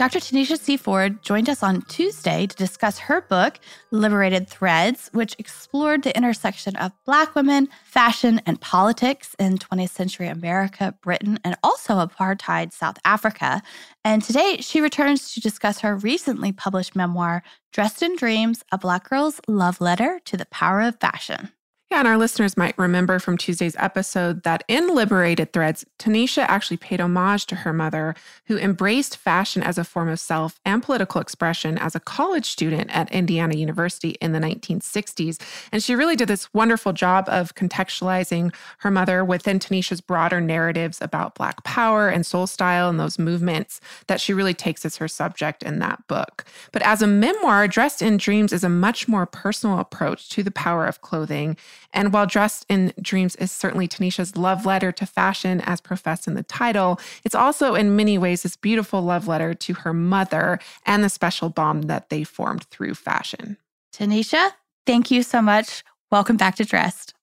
Dr. 0.00 0.18
Tanisha 0.18 0.58
C. 0.58 0.78
Ford 0.78 1.22
joined 1.22 1.50
us 1.50 1.62
on 1.62 1.82
Tuesday 1.82 2.46
to 2.46 2.56
discuss 2.56 2.98
her 3.00 3.20
book, 3.20 3.60
Liberated 3.90 4.48
Threads, 4.48 5.10
which 5.12 5.36
explored 5.38 6.04
the 6.04 6.16
intersection 6.16 6.74
of 6.76 6.92
Black 7.04 7.34
women, 7.34 7.68
fashion, 7.84 8.40
and 8.46 8.58
politics 8.62 9.36
in 9.38 9.58
20th 9.58 9.90
century 9.90 10.28
America, 10.28 10.94
Britain, 11.02 11.38
and 11.44 11.54
also 11.62 11.96
apartheid 11.96 12.72
South 12.72 12.96
Africa. 13.04 13.60
And 14.02 14.22
today 14.22 14.56
she 14.62 14.80
returns 14.80 15.34
to 15.34 15.40
discuss 15.40 15.80
her 15.80 15.94
recently 15.94 16.50
published 16.50 16.96
memoir, 16.96 17.42
Dressed 17.70 18.02
in 18.02 18.16
Dreams 18.16 18.64
A 18.72 18.78
Black 18.78 19.10
Girl's 19.10 19.38
Love 19.46 19.82
Letter 19.82 20.18
to 20.24 20.38
the 20.38 20.46
Power 20.46 20.80
of 20.80 20.98
Fashion. 20.98 21.50
Yeah, 21.90 21.98
and 21.98 22.06
our 22.06 22.18
listeners 22.18 22.56
might 22.56 22.78
remember 22.78 23.18
from 23.18 23.36
Tuesday's 23.36 23.74
episode 23.76 24.44
that 24.44 24.62
in 24.68 24.94
Liberated 24.94 25.52
Threads, 25.52 25.84
Tanisha 25.98 26.44
actually 26.46 26.76
paid 26.76 27.00
homage 27.00 27.46
to 27.46 27.56
her 27.56 27.72
mother, 27.72 28.14
who 28.44 28.56
embraced 28.56 29.16
fashion 29.16 29.60
as 29.60 29.76
a 29.76 29.82
form 29.82 30.08
of 30.08 30.20
self 30.20 30.60
and 30.64 30.84
political 30.84 31.20
expression 31.20 31.76
as 31.78 31.96
a 31.96 32.00
college 32.00 32.46
student 32.46 32.94
at 32.94 33.10
Indiana 33.10 33.56
University 33.56 34.10
in 34.20 34.30
the 34.30 34.38
1960s. 34.38 35.40
And 35.72 35.82
she 35.82 35.96
really 35.96 36.14
did 36.14 36.28
this 36.28 36.54
wonderful 36.54 36.92
job 36.92 37.24
of 37.26 37.56
contextualizing 37.56 38.54
her 38.78 38.90
mother 38.92 39.24
within 39.24 39.58
Tanisha's 39.58 40.00
broader 40.00 40.40
narratives 40.40 41.02
about 41.02 41.34
Black 41.34 41.64
power 41.64 42.08
and 42.08 42.24
soul 42.24 42.46
style 42.46 42.88
and 42.88 43.00
those 43.00 43.18
movements 43.18 43.80
that 44.06 44.20
she 44.20 44.32
really 44.32 44.54
takes 44.54 44.84
as 44.84 44.98
her 44.98 45.08
subject 45.08 45.64
in 45.64 45.80
that 45.80 46.06
book. 46.06 46.44
But 46.70 46.82
as 46.82 47.02
a 47.02 47.08
memoir, 47.08 47.66
Dressed 47.66 48.00
in 48.00 48.16
Dreams 48.16 48.52
is 48.52 48.62
a 48.62 48.68
much 48.68 49.08
more 49.08 49.26
personal 49.26 49.80
approach 49.80 50.28
to 50.28 50.44
the 50.44 50.52
power 50.52 50.86
of 50.86 51.00
clothing 51.00 51.56
and 51.92 52.12
while 52.12 52.26
Dressed 52.26 52.66
in 52.68 52.92
Dreams 53.00 53.36
is 53.36 53.50
certainly 53.50 53.88
Tanisha's 53.88 54.36
love 54.36 54.66
letter 54.66 54.92
to 54.92 55.06
fashion 55.06 55.60
as 55.62 55.80
professed 55.80 56.26
in 56.26 56.34
the 56.34 56.42
title, 56.42 57.00
it's 57.24 57.34
also 57.34 57.74
in 57.74 57.96
many 57.96 58.18
ways 58.18 58.42
this 58.42 58.56
beautiful 58.56 59.02
love 59.02 59.26
letter 59.26 59.54
to 59.54 59.74
her 59.74 59.92
mother 59.92 60.58
and 60.86 61.02
the 61.02 61.08
special 61.08 61.48
bond 61.48 61.84
that 61.84 62.08
they 62.08 62.24
formed 62.24 62.64
through 62.64 62.94
fashion. 62.94 63.56
Tanisha, 63.92 64.52
thank 64.86 65.10
you 65.10 65.22
so 65.22 65.42
much. 65.42 65.82
Welcome 66.10 66.36
back 66.36 66.56
to 66.56 66.64
Dressed. 66.64 67.14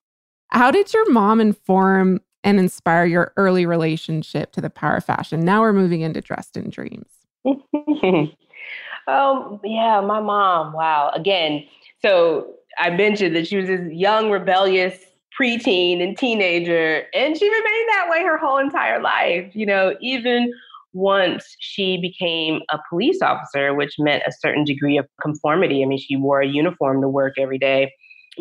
How 0.49 0.71
did 0.71 0.93
your 0.93 1.11
mom 1.11 1.41
inform 1.41 2.21
and 2.43 2.59
inspire 2.59 3.05
your 3.05 3.33
early 3.35 3.65
relationship 3.65 4.51
to 4.53 4.61
the 4.61 4.69
power 4.69 4.97
of 4.97 5.05
fashion? 5.05 5.41
Now 5.41 5.61
we're 5.61 5.73
moving 5.73 6.01
into 6.01 6.21
Dressed 6.21 6.57
in 6.57 6.69
Dreams. 6.69 7.09
um, 7.45 7.59
yeah, 9.63 10.01
my 10.01 10.21
mom. 10.21 10.73
Wow. 10.73 11.11
Again, 11.13 11.65
so 12.01 12.55
I 12.79 12.89
mentioned 12.91 13.35
that 13.35 13.47
she 13.47 13.57
was 13.57 13.67
this 13.67 13.91
young, 13.91 14.29
rebellious 14.29 14.97
preteen 15.39 16.01
and 16.01 16.17
teenager, 16.17 17.03
and 17.13 17.37
she 17.37 17.47
remained 17.47 17.89
that 17.89 18.07
way 18.09 18.23
her 18.23 18.37
whole 18.37 18.57
entire 18.57 19.01
life. 19.01 19.55
You 19.55 19.65
know, 19.65 19.95
even 20.01 20.51
once 20.93 21.55
she 21.59 21.99
became 22.01 22.61
a 22.71 22.79
police 22.89 23.21
officer, 23.21 23.73
which 23.73 23.95
meant 23.99 24.23
a 24.27 24.31
certain 24.31 24.63
degree 24.63 24.97
of 24.97 25.05
conformity. 25.21 25.83
I 25.83 25.85
mean, 25.85 25.99
she 25.99 26.15
wore 26.15 26.41
a 26.41 26.47
uniform 26.47 27.01
to 27.01 27.09
work 27.09 27.33
every 27.37 27.59
day. 27.59 27.93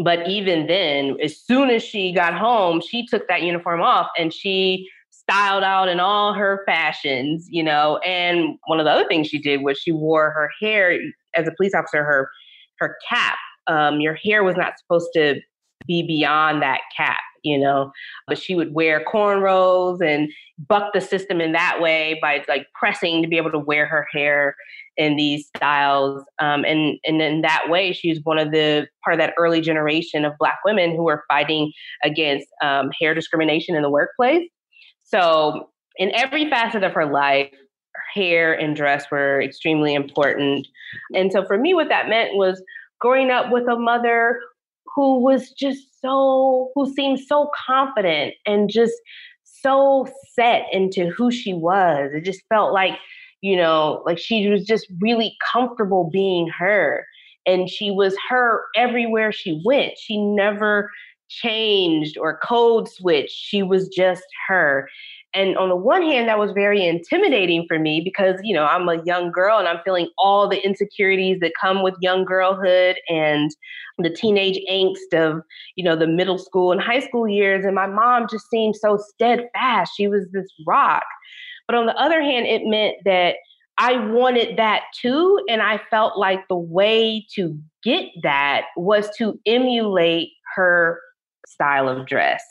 But 0.03 0.29
even 0.29 0.67
then, 0.67 1.17
as 1.23 1.39
soon 1.39 1.71
as 1.71 1.83
she 1.83 2.13
got 2.13 2.35
home, 2.35 2.81
she 2.81 3.07
took 3.07 3.29
that 3.29 3.43
uniform 3.43 3.81
off 3.83 4.09
and 4.19 4.33
she 4.33 4.89
styled 5.11 5.65
out 5.65 5.89
in 5.89 6.01
all 6.01 6.35
her 6.35 6.63
fashions, 6.67 7.47
you 7.51 7.63
know. 7.63 7.99
And 7.99 8.59
one 8.67 8.79
of 8.79 8.85
the 8.85 8.93
other 8.93 9.09
things 9.09 9.29
she 9.29 9.41
did 9.41 9.63
was 9.63 9.79
she 9.79 9.93
wore 9.93 10.31
her 10.31 10.51
hair 10.61 10.99
as 11.35 11.47
a 11.47 11.53
police 11.57 11.75
officer, 11.75 12.05
her 12.05 12.31
her 12.79 12.97
cap 13.09 13.37
um, 13.67 14.01
your 14.01 14.15
hair 14.15 14.45
was 14.45 14.57
not 14.57 14.79
supposed 14.79 15.11
to 15.15 15.41
be 15.87 16.03
beyond 16.07 16.63
that 16.63 16.81
cap, 16.97 17.21
you 17.45 17.59
know. 17.59 17.93
But 18.27 18.39
she 18.39 18.55
would 18.55 18.75
wear 18.75 19.05
cornrows 19.05 20.01
and 20.01 20.31
buck 20.69 20.93
the 20.93 21.01
system 21.01 21.41
in 21.41 21.53
that 21.53 21.81
way 21.81 22.19
by 22.21 22.45
like 22.49 22.67
pressing 22.75 23.23
to 23.23 23.29
be 23.29 23.37
able 23.37 23.53
to 23.53 23.59
wear 23.59 23.87
her 23.87 24.07
hair 24.13 24.57
in 24.97 25.17
these 25.17 25.47
styles. 25.55 26.23
Um, 26.41 26.65
and 26.65 26.99
and 27.05 27.21
in 27.21 27.43
that 27.43 27.67
way, 27.69 27.93
she's 27.93 28.21
one 28.25 28.39
of 28.39 28.51
the 28.51 28.87
part 29.05 29.15
of 29.15 29.21
that 29.21 29.35
early 29.39 29.61
generation 29.61 30.25
of 30.25 30.33
Black 30.39 30.59
women 30.65 30.97
who 30.97 31.05
were 31.05 31.25
fighting 31.29 31.73
against 32.03 32.47
um, 32.63 32.91
hair 32.99 33.15
discrimination 33.15 33.77
in 33.77 33.83
the 33.83 33.91
workplace. 33.91 34.49
So 35.05 35.71
in 35.97 36.15
every 36.15 36.51
facet 36.51 36.83
of 36.83 36.93
her 36.93 37.07
life, 37.07 37.51
hair 38.15 38.53
and 38.53 38.75
dress 38.75 39.07
were 39.11 39.41
extremely 39.41 39.95
important. 39.95 40.67
And 41.15 41.31
so 41.33 41.45
for 41.45 41.59
me, 41.59 41.75
what 41.75 41.89
that 41.89 42.09
meant 42.09 42.35
was 42.35 42.63
growing 43.01 43.31
up 43.31 43.51
with 43.51 43.69
a 43.69 43.79
mother 43.79 44.41
who 44.95 45.19
was 45.23 45.51
just 45.51 46.01
so, 46.01 46.71
who 46.75 46.93
seemed 46.95 47.21
so 47.21 47.51
confident 47.67 48.35
and 48.47 48.71
just 48.71 48.95
so 49.45 50.09
set 50.35 50.65
into 50.73 51.11
who 51.11 51.31
she 51.31 51.53
was. 51.53 52.11
It 52.15 52.25
just 52.25 52.43
felt 52.49 52.73
like, 52.73 52.99
you 53.43 53.57
know, 53.57 54.03
like 54.07 54.19
she 54.19 54.49
was 54.49 54.65
just 54.65 54.87
really 55.01 55.37
comfortable 55.53 56.09
being 56.11 56.49
her. 56.49 57.05
And 57.47 57.71
she 57.71 57.91
was 57.91 58.17
her 58.29 58.63
everywhere 58.75 59.31
she 59.31 59.61
went. 59.65 59.99
She 59.99 60.19
never 60.19 60.91
changed 61.29 62.17
or 62.19 62.39
code 62.43 62.89
switched. 62.89 63.35
She 63.37 63.63
was 63.63 63.89
just 63.89 64.25
her. 64.49 64.89
And 65.37 65.57
on 65.59 65.69
the 65.69 65.77
one 65.77 66.03
hand, 66.03 66.29
that 66.29 66.39
was 66.39 66.53
very 66.53 66.87
intimidating 66.87 67.67
for 67.69 67.79
me 67.79 68.01
because, 68.01 68.41
you 68.43 68.55
know, 68.55 68.65
I'm 68.65 68.89
a 68.89 69.03
young 69.05 69.31
girl 69.31 69.59
and 69.59 69.69
I'm 69.69 69.81
feeling 69.85 70.09
all 70.17 70.49
the 70.49 70.65
insecurities 70.65 71.41
that 71.41 71.53
come 71.61 71.83
with 71.83 71.95
young 72.01 72.25
girlhood 72.25 72.97
and 73.11 73.51
the 73.99 74.09
teenage 74.09 74.59
angst 74.71 75.13
of, 75.13 75.43
you 75.77 75.85
know, 75.85 75.95
the 75.95 76.07
middle 76.07 76.39
school 76.39 76.73
and 76.73 76.81
high 76.81 77.01
school 77.01 77.29
years. 77.29 77.67
And 77.67 77.75
my 77.75 77.87
mom 77.87 78.27
just 78.31 78.49
seemed 78.49 78.77
so 78.77 78.97
steadfast. 78.97 79.93
She 79.95 80.09
was 80.09 80.27
this 80.33 80.49
rock. 80.67 81.05
But 81.69 81.77
on 81.77 81.85
the 81.85 81.97
other 81.97 82.23
hand, 82.23 82.47
it 82.47 82.63
meant 82.65 82.97
that 83.05 83.37
I 83.77 83.99
wanted 84.07 84.57
that 84.57 84.85
too. 84.99 85.45
And 85.51 85.61
I 85.61 85.81
felt 85.91 86.17
like 86.17 86.49
the 86.49 86.57
way 86.57 87.27
to 87.35 87.59
get 87.83 88.07
that 88.23 88.63
was 88.75 89.11
to 89.19 89.39
emulate 89.45 90.31
her 90.55 90.99
style 91.47 91.91
of 91.91 92.07
dress. 92.07 92.43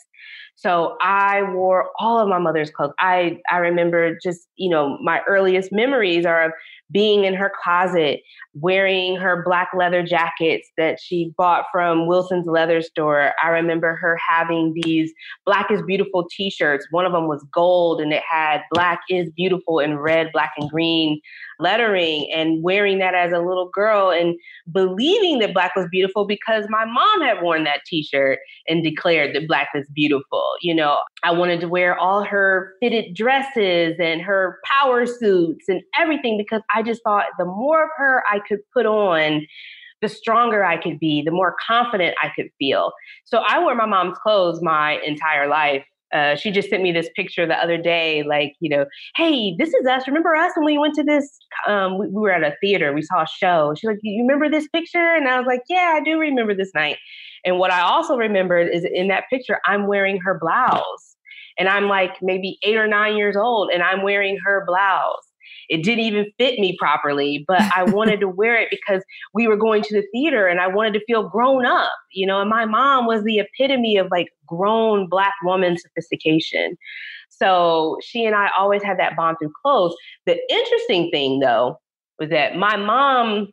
So 0.66 0.96
I 1.00 1.44
wore 1.52 1.90
all 2.00 2.18
of 2.18 2.28
my 2.28 2.40
mother's 2.40 2.70
clothes. 2.70 2.92
I 2.98 3.38
I 3.48 3.58
remember 3.58 4.18
just, 4.20 4.48
you 4.56 4.68
know, 4.68 4.98
my 5.00 5.20
earliest 5.28 5.70
memories 5.70 6.26
are 6.26 6.46
of 6.46 6.52
being 6.92 7.24
in 7.24 7.34
her 7.34 7.52
closet, 7.62 8.20
wearing 8.54 9.16
her 9.16 9.42
black 9.44 9.68
leather 9.76 10.02
jackets 10.02 10.68
that 10.76 10.98
she 11.00 11.32
bought 11.36 11.64
from 11.72 12.06
Wilson's 12.06 12.46
leather 12.46 12.80
store. 12.80 13.32
I 13.42 13.48
remember 13.48 13.96
her 13.96 14.18
having 14.28 14.72
these 14.82 15.12
Black 15.44 15.70
is 15.70 15.82
Beautiful 15.82 16.26
t 16.30 16.50
shirts. 16.50 16.86
One 16.90 17.04
of 17.04 17.12
them 17.12 17.28
was 17.28 17.44
gold 17.52 18.00
and 18.00 18.12
it 18.12 18.22
had 18.28 18.62
Black 18.70 19.00
is 19.10 19.30
Beautiful 19.36 19.78
in 19.78 19.98
red, 19.98 20.30
black, 20.32 20.52
and 20.58 20.70
green 20.70 21.20
lettering 21.58 22.30
and 22.34 22.62
wearing 22.62 22.98
that 22.98 23.14
as 23.14 23.32
a 23.32 23.38
little 23.38 23.70
girl 23.72 24.10
and 24.10 24.36
believing 24.72 25.38
that 25.38 25.54
black 25.54 25.74
was 25.74 25.86
beautiful 25.90 26.26
because 26.26 26.66
my 26.68 26.84
mom 26.84 27.22
had 27.22 27.42
worn 27.42 27.64
that 27.64 27.80
t-shirt 27.86 28.38
and 28.68 28.84
declared 28.84 29.34
that 29.34 29.48
black 29.48 29.68
was 29.74 29.86
beautiful 29.94 30.44
you 30.60 30.74
know 30.74 30.98
i 31.22 31.30
wanted 31.30 31.60
to 31.60 31.68
wear 31.68 31.98
all 31.98 32.22
her 32.22 32.74
fitted 32.80 33.14
dresses 33.14 33.96
and 33.98 34.20
her 34.20 34.58
power 34.64 35.06
suits 35.06 35.66
and 35.68 35.82
everything 35.98 36.36
because 36.36 36.62
i 36.76 36.82
just 36.82 37.02
thought 37.02 37.24
the 37.38 37.44
more 37.44 37.84
of 37.84 37.90
her 37.96 38.22
i 38.30 38.38
could 38.48 38.60
put 38.72 38.86
on 38.86 39.44
the 40.02 40.08
stronger 40.08 40.64
I 40.64 40.76
could 40.76 40.98
be, 40.98 41.22
the 41.22 41.30
more 41.30 41.56
confident 41.66 42.16
I 42.22 42.30
could 42.36 42.50
feel. 42.58 42.92
So 43.24 43.38
I 43.46 43.58
wore 43.60 43.74
my 43.74 43.86
mom's 43.86 44.18
clothes 44.18 44.60
my 44.62 45.00
entire 45.04 45.48
life. 45.48 45.84
Uh, 46.12 46.36
she 46.36 46.50
just 46.50 46.70
sent 46.70 46.82
me 46.82 46.92
this 46.92 47.08
picture 47.16 47.46
the 47.46 47.56
other 47.56 47.76
day, 47.76 48.22
like, 48.22 48.54
you 48.60 48.70
know, 48.70 48.86
hey, 49.16 49.56
this 49.58 49.70
is 49.70 49.86
us. 49.86 50.06
Remember 50.06 50.34
us 50.36 50.52
when 50.54 50.64
we 50.64 50.78
went 50.78 50.94
to 50.94 51.02
this? 51.02 51.38
Um, 51.66 51.98
we, 51.98 52.06
we, 52.06 52.20
were 52.20 52.30
at 52.30 52.44
a 52.44 52.54
theater, 52.60 52.92
we 52.92 53.02
saw 53.02 53.22
a 53.22 53.26
show. 53.26 53.74
She's 53.76 53.88
like, 53.88 53.98
you 54.02 54.22
remember 54.22 54.48
this 54.48 54.68
picture? 54.68 55.14
And 55.14 55.28
I 55.28 55.38
was 55.38 55.46
like, 55.46 55.62
yeah, 55.68 55.94
I 55.96 56.00
do 56.00 56.18
remember 56.18 56.54
this 56.54 56.70
night. 56.74 56.98
And 57.44 57.58
what 57.58 57.72
I 57.72 57.80
also 57.80 58.16
remembered 58.16 58.72
is 58.72 58.86
in 58.90 59.08
that 59.08 59.24
picture, 59.28 59.60
I'm 59.66 59.88
wearing 59.88 60.18
her 60.20 60.38
blouse. 60.40 61.16
And 61.58 61.68
I'm 61.68 61.88
like 61.88 62.16
maybe 62.22 62.58
eight 62.62 62.76
or 62.76 62.86
nine 62.86 63.16
years 63.16 63.34
old, 63.34 63.70
and 63.72 63.82
I'm 63.82 64.02
wearing 64.02 64.38
her 64.44 64.64
blouse. 64.66 65.26
It 65.68 65.82
didn't 65.82 66.04
even 66.04 66.26
fit 66.38 66.58
me 66.58 66.76
properly, 66.78 67.44
but 67.46 67.62
I 67.74 67.84
wanted 67.86 68.20
to 68.20 68.28
wear 68.28 68.56
it 68.56 68.68
because 68.70 69.02
we 69.34 69.46
were 69.46 69.56
going 69.56 69.82
to 69.82 69.94
the 69.94 70.06
theater 70.12 70.46
and 70.46 70.60
I 70.60 70.66
wanted 70.68 70.94
to 70.94 71.04
feel 71.06 71.28
grown 71.28 71.66
up, 71.66 71.92
you 72.12 72.26
know. 72.26 72.40
And 72.40 72.50
my 72.50 72.64
mom 72.64 73.06
was 73.06 73.22
the 73.24 73.38
epitome 73.38 73.96
of 73.96 74.08
like 74.10 74.28
grown 74.46 75.08
black 75.08 75.34
woman 75.44 75.76
sophistication. 75.78 76.76
So 77.28 77.98
she 78.02 78.24
and 78.24 78.34
I 78.34 78.50
always 78.58 78.82
had 78.82 78.98
that 78.98 79.16
bond 79.16 79.36
through 79.40 79.52
clothes. 79.62 79.94
The 80.24 80.38
interesting 80.50 81.10
thing 81.10 81.40
though 81.40 81.78
was 82.18 82.30
that 82.30 82.56
my 82.56 82.76
mom 82.76 83.48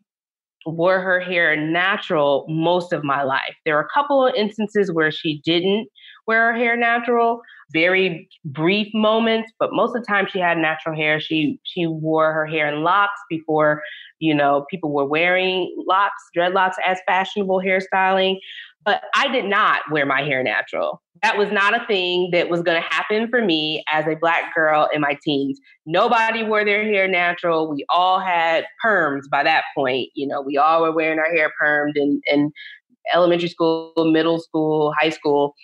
wore 0.66 1.02
her 1.02 1.20
hair 1.20 1.56
natural 1.56 2.46
most 2.48 2.94
of 2.94 3.04
my 3.04 3.24
life. 3.24 3.56
There 3.66 3.76
were 3.76 3.82
a 3.82 3.94
couple 3.94 4.26
of 4.26 4.34
instances 4.36 4.92
where 4.92 5.12
she 5.12 5.42
didn't 5.44 5.88
wear 6.28 6.54
her 6.54 6.58
hair 6.58 6.78
natural, 6.78 7.42
very 7.72 8.30
brief 8.46 8.94
moments, 8.94 9.52
but 9.60 9.70
most 9.74 9.96
of 9.96 10.02
the 10.02 10.06
time 10.06 10.28
she 10.32 10.40
had 10.40 10.58
natural 10.58 10.96
hair. 10.96 11.20
She 11.20 11.60
she 11.64 11.88
wore 11.88 12.34
her 12.34 12.46
hair 12.46 12.68
in 12.74 12.84
locks 12.84 13.20
before, 13.30 13.82
you 14.20 14.34
know, 14.34 14.66
people 14.70 14.92
were 14.92 15.06
wearing 15.06 15.74
locks, 15.88 16.22
dreadlocks 16.36 16.76
as 16.86 17.00
fashionable 17.08 17.62
hairstyling. 17.62 18.38
But 18.86 19.04
I 19.16 19.32
did 19.32 19.46
not 19.46 19.82
wear 19.92 20.06
my 20.06 20.22
hair 20.24 20.44
natural. 20.44 21.02
That 21.22 21.38
was 21.38 21.52
not 21.54 21.74
a 21.74 21.86
thing 21.88 22.32
that 22.34 22.50
was 22.50 22.62
going 22.62 22.82
to 22.82 22.88
happen 22.90 23.30
for 23.30 23.42
me 23.42 23.82
as 23.90 24.06
a 24.08 24.16
black 24.16 24.54
girl 24.54 24.90
in 24.94 25.00
my 25.00 25.18
teens. 25.24 25.58
Nobody 25.86 26.44
wore 26.44 26.66
their 26.66 26.84
hair 26.84 27.08
natural. 27.08 27.70
We 27.70 27.86
all 27.88 28.20
had 28.20 28.66
perms 28.86 29.22
by 29.32 29.44
that 29.44 29.64
point. 29.74 30.10
You 30.16 30.28
know, 30.28 30.42
we 30.42 30.58
all 30.58 30.82
were 30.82 30.92
wearing 30.92 31.20
our 31.20 31.32
hair 31.34 31.50
permed 31.62 31.94
in, 31.96 32.20
in 32.30 32.52
elementary 33.14 33.48
school, 33.48 33.94
middle 33.98 34.40
school, 34.40 34.94
high 35.00 35.12
school. 35.12 35.56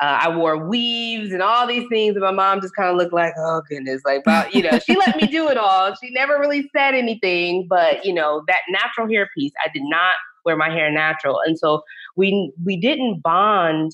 Uh, 0.00 0.18
I 0.22 0.36
wore 0.36 0.68
weaves 0.68 1.32
and 1.32 1.42
all 1.42 1.66
these 1.66 1.88
things, 1.88 2.14
and 2.14 2.22
my 2.22 2.30
mom 2.30 2.60
just 2.60 2.74
kind 2.76 2.88
of 2.88 2.96
looked 2.96 3.12
like, 3.12 3.34
oh 3.36 3.62
goodness, 3.68 4.02
like, 4.04 4.22
well, 4.24 4.48
you 4.52 4.62
know, 4.62 4.78
she 4.78 4.96
let 4.96 5.16
me 5.16 5.26
do 5.26 5.48
it 5.48 5.56
all. 5.56 5.94
She 6.02 6.10
never 6.10 6.38
really 6.38 6.70
said 6.76 6.94
anything, 6.94 7.66
but 7.68 8.04
you 8.04 8.14
know, 8.14 8.42
that 8.46 8.60
natural 8.70 9.08
hair 9.08 9.28
piece, 9.36 9.52
I 9.64 9.68
did 9.72 9.82
not 9.84 10.12
wear 10.44 10.56
my 10.56 10.70
hair 10.70 10.90
natural, 10.90 11.40
and 11.44 11.58
so 11.58 11.82
we 12.16 12.52
we 12.64 12.76
didn't 12.76 13.22
bond 13.22 13.92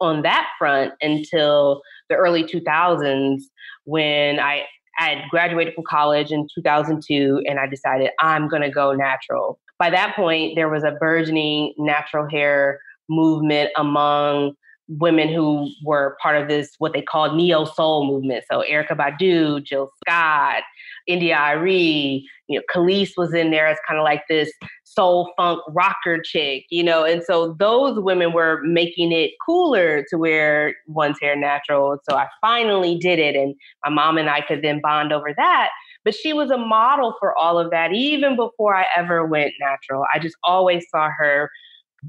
on 0.00 0.22
that 0.22 0.48
front 0.58 0.92
until 1.00 1.82
the 2.08 2.16
early 2.16 2.42
2000s 2.42 3.42
when 3.84 4.40
I 4.40 4.64
I 4.98 5.08
had 5.10 5.28
graduated 5.30 5.74
from 5.74 5.84
college 5.88 6.32
in 6.32 6.46
2002 6.54 7.42
and 7.46 7.58
I 7.58 7.66
decided 7.66 8.10
I'm 8.20 8.48
going 8.48 8.62
to 8.62 8.70
go 8.70 8.92
natural. 8.92 9.58
By 9.78 9.90
that 9.90 10.14
point, 10.14 10.54
there 10.54 10.68
was 10.68 10.84
a 10.84 10.92
burgeoning 10.92 11.72
natural 11.78 12.28
hair 12.28 12.78
movement 13.08 13.70
among 13.76 14.52
women 14.98 15.28
who 15.32 15.70
were 15.84 16.16
part 16.22 16.40
of 16.40 16.48
this 16.48 16.74
what 16.78 16.92
they 16.92 17.02
called 17.02 17.36
neo 17.36 17.64
soul 17.64 18.06
movement. 18.06 18.44
So 18.50 18.62
Erykah 18.68 18.96
Badu, 18.96 19.62
Jill 19.64 19.90
Scott, 20.00 20.62
India.Arie, 21.06 22.28
you 22.48 22.58
know, 22.58 22.64
Kelis 22.72 23.12
was 23.16 23.32
in 23.34 23.50
there 23.50 23.66
as 23.66 23.78
kind 23.86 23.98
of 23.98 24.04
like 24.04 24.22
this 24.28 24.52
soul 24.84 25.32
funk 25.36 25.60
rocker 25.70 26.20
chick, 26.22 26.64
you 26.70 26.82
know, 26.82 27.04
and 27.04 27.22
so 27.22 27.54
those 27.58 27.98
women 27.98 28.32
were 28.32 28.60
making 28.64 29.10
it 29.12 29.30
cooler 29.44 30.04
to 30.10 30.18
wear 30.18 30.74
one's 30.86 31.18
hair 31.20 31.34
natural. 31.34 31.98
So 32.08 32.16
I 32.16 32.28
finally 32.40 32.98
did 32.98 33.18
it, 33.18 33.34
and 33.34 33.54
my 33.84 33.90
mom 33.90 34.18
and 34.18 34.28
I 34.28 34.42
could 34.42 34.62
then 34.62 34.80
bond 34.82 35.12
over 35.12 35.32
that. 35.36 35.70
But 36.04 36.14
she 36.14 36.32
was 36.32 36.50
a 36.50 36.58
model 36.58 37.14
for 37.20 37.36
all 37.38 37.58
of 37.58 37.70
that, 37.70 37.92
even 37.92 38.36
before 38.36 38.74
I 38.74 38.86
ever 38.96 39.24
went 39.24 39.52
natural. 39.60 40.04
I 40.12 40.18
just 40.18 40.36
always 40.44 40.84
saw 40.90 41.08
her 41.16 41.48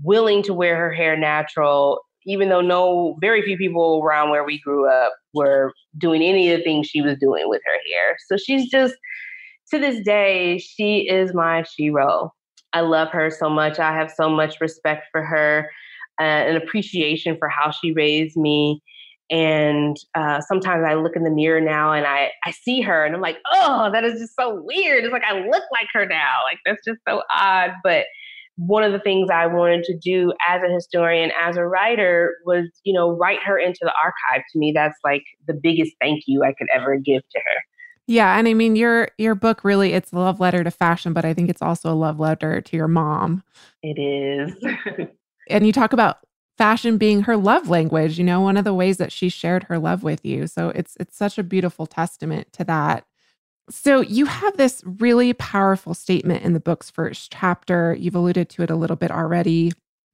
willing 0.02 0.42
to 0.44 0.54
wear 0.54 0.76
her 0.76 0.92
hair 0.92 1.16
natural 1.16 2.02
even 2.26 2.50
though 2.50 2.62
no 2.62 3.18
very 3.22 3.42
few 3.42 3.58
people 3.58 4.02
around 4.04 4.30
where 4.30 4.44
we 4.44 4.60
grew 4.60 4.90
up 4.90 5.14
were 5.34 5.74
doing 5.98 6.22
any 6.22 6.52
of 6.52 6.60
the 6.60 6.64
things 6.64 6.88
she 6.88 7.02
was 7.02 7.18
doing 7.20 7.50
with 7.50 7.62
her 7.66 7.72
hair. 7.72 8.18
So 8.28 8.38
she's 8.38 8.70
just 8.70 8.96
to 9.72 9.80
this 9.80 10.04
day, 10.04 10.60
she 10.60 11.08
is 11.10 11.34
my 11.34 11.64
shero. 11.64 12.30
I 12.74 12.82
love 12.82 13.10
her 13.10 13.30
so 13.30 13.50
much. 13.50 13.80
I 13.80 13.94
have 13.94 14.12
so 14.12 14.30
much 14.30 14.60
respect 14.60 15.08
for 15.12 15.24
her, 15.24 15.70
uh, 16.20 16.24
and 16.24 16.58
appreciation 16.58 17.38
for 17.38 17.48
how 17.48 17.72
she 17.72 17.94
raised 17.94 18.38
me. 18.38 18.82
And 19.30 19.98
uh, 20.16 20.42
sometimes 20.42 20.84
I 20.88 20.96
look 20.96 21.16
in 21.16 21.24
the 21.24 21.32
mirror 21.32 21.62
now 21.62 21.92
and 21.92 22.06
I, 22.06 22.32
I 22.46 22.52
see 22.52 22.82
her 22.82 23.06
and 23.06 23.16
I'm 23.16 23.22
like, 23.22 23.38
oh, 23.52 23.90
that 23.92 24.04
is 24.04 24.20
just 24.20 24.36
so 24.36 24.62
weird. 24.62 25.04
It's 25.04 25.14
like 25.14 25.24
I 25.24 25.40
look 25.40 25.64
like 25.72 25.88
her 25.94 26.06
now. 26.06 26.42
Like 26.46 26.60
that's 26.66 26.84
just 26.86 27.00
so 27.08 27.24
odd. 27.34 27.72
But 27.84 28.06
one 28.56 28.84
of 28.84 28.92
the 28.92 29.00
things 29.00 29.30
I 29.32 29.48
wanted 29.48 29.84
to 29.86 29.98
do 29.98 30.32
as 30.48 30.62
a 30.62 30.72
historian, 30.74 31.32
as 31.42 31.58
a 31.58 31.66
writer, 31.66 32.36
was, 32.46 32.70
you 32.84 32.94
know, 32.94 33.12
write 33.12 33.40
her 33.46 33.58
into 33.58 33.80
the 33.82 33.94
archive. 34.04 34.44
To 34.52 34.60
me, 34.60 34.72
that's 34.76 34.98
like 35.04 35.24
the 35.48 35.54
biggest 35.54 35.94
thank 36.00 36.24
you 36.28 36.44
I 36.44 36.54
could 36.54 36.68
ever 36.74 36.98
give 36.98 37.22
to 37.30 37.40
her. 37.40 37.64
Yeah, 38.06 38.38
and 38.38 38.48
I 38.48 38.54
mean 38.54 38.76
your 38.76 39.08
your 39.18 39.34
book 39.34 39.64
really 39.64 39.94
it's 39.94 40.12
a 40.12 40.18
love 40.18 40.40
letter 40.40 40.64
to 40.64 40.72
fashion, 40.72 41.14
but 41.14 41.24
I 41.24 41.34
think 41.34 41.50
it's 41.50 41.62
also 41.62 41.92
a 41.92 41.96
love 41.96 42.20
letter 42.20 42.60
to 42.60 42.78
your 42.78 42.90
mom. 42.90 43.44
It 43.82 43.98
is. 44.00 44.54
and 45.50 45.66
you 45.66 45.72
talk 45.72 45.94
about 45.94 46.18
fashion 46.58 46.98
being 46.98 47.24
her 47.24 47.38
love 47.38 47.70
language, 47.70 48.18
you 48.18 48.26
know, 48.26 48.42
one 48.42 48.58
of 48.58 48.66
the 48.66 48.74
ways 48.74 48.98
that 48.98 49.12
she 49.12 49.30
shared 49.30 49.64
her 49.64 49.80
love 49.80 50.04
with 50.04 50.26
you. 50.26 50.48
So 50.48 50.70
it's 50.70 50.98
it's 51.00 51.16
such 51.16 51.38
a 51.38 51.44
beautiful 51.44 51.86
testament 51.86 52.52
to 52.54 52.66
that. 52.66 53.06
So, 53.70 54.02
you 54.02 54.26
have 54.26 54.58
this 54.58 54.84
really 54.86 55.34
powerful 55.34 55.94
statement 55.94 56.44
in 56.44 56.54
the 56.54 56.60
book's 56.60 56.90
first 56.90 57.32
chapter. 57.32 57.96
You've 57.98 58.16
alluded 58.16 58.50
to 58.50 58.64
it 58.64 58.70
a 58.70 58.76
little 58.76 58.98
bit 58.98 59.10
already. 59.10 59.72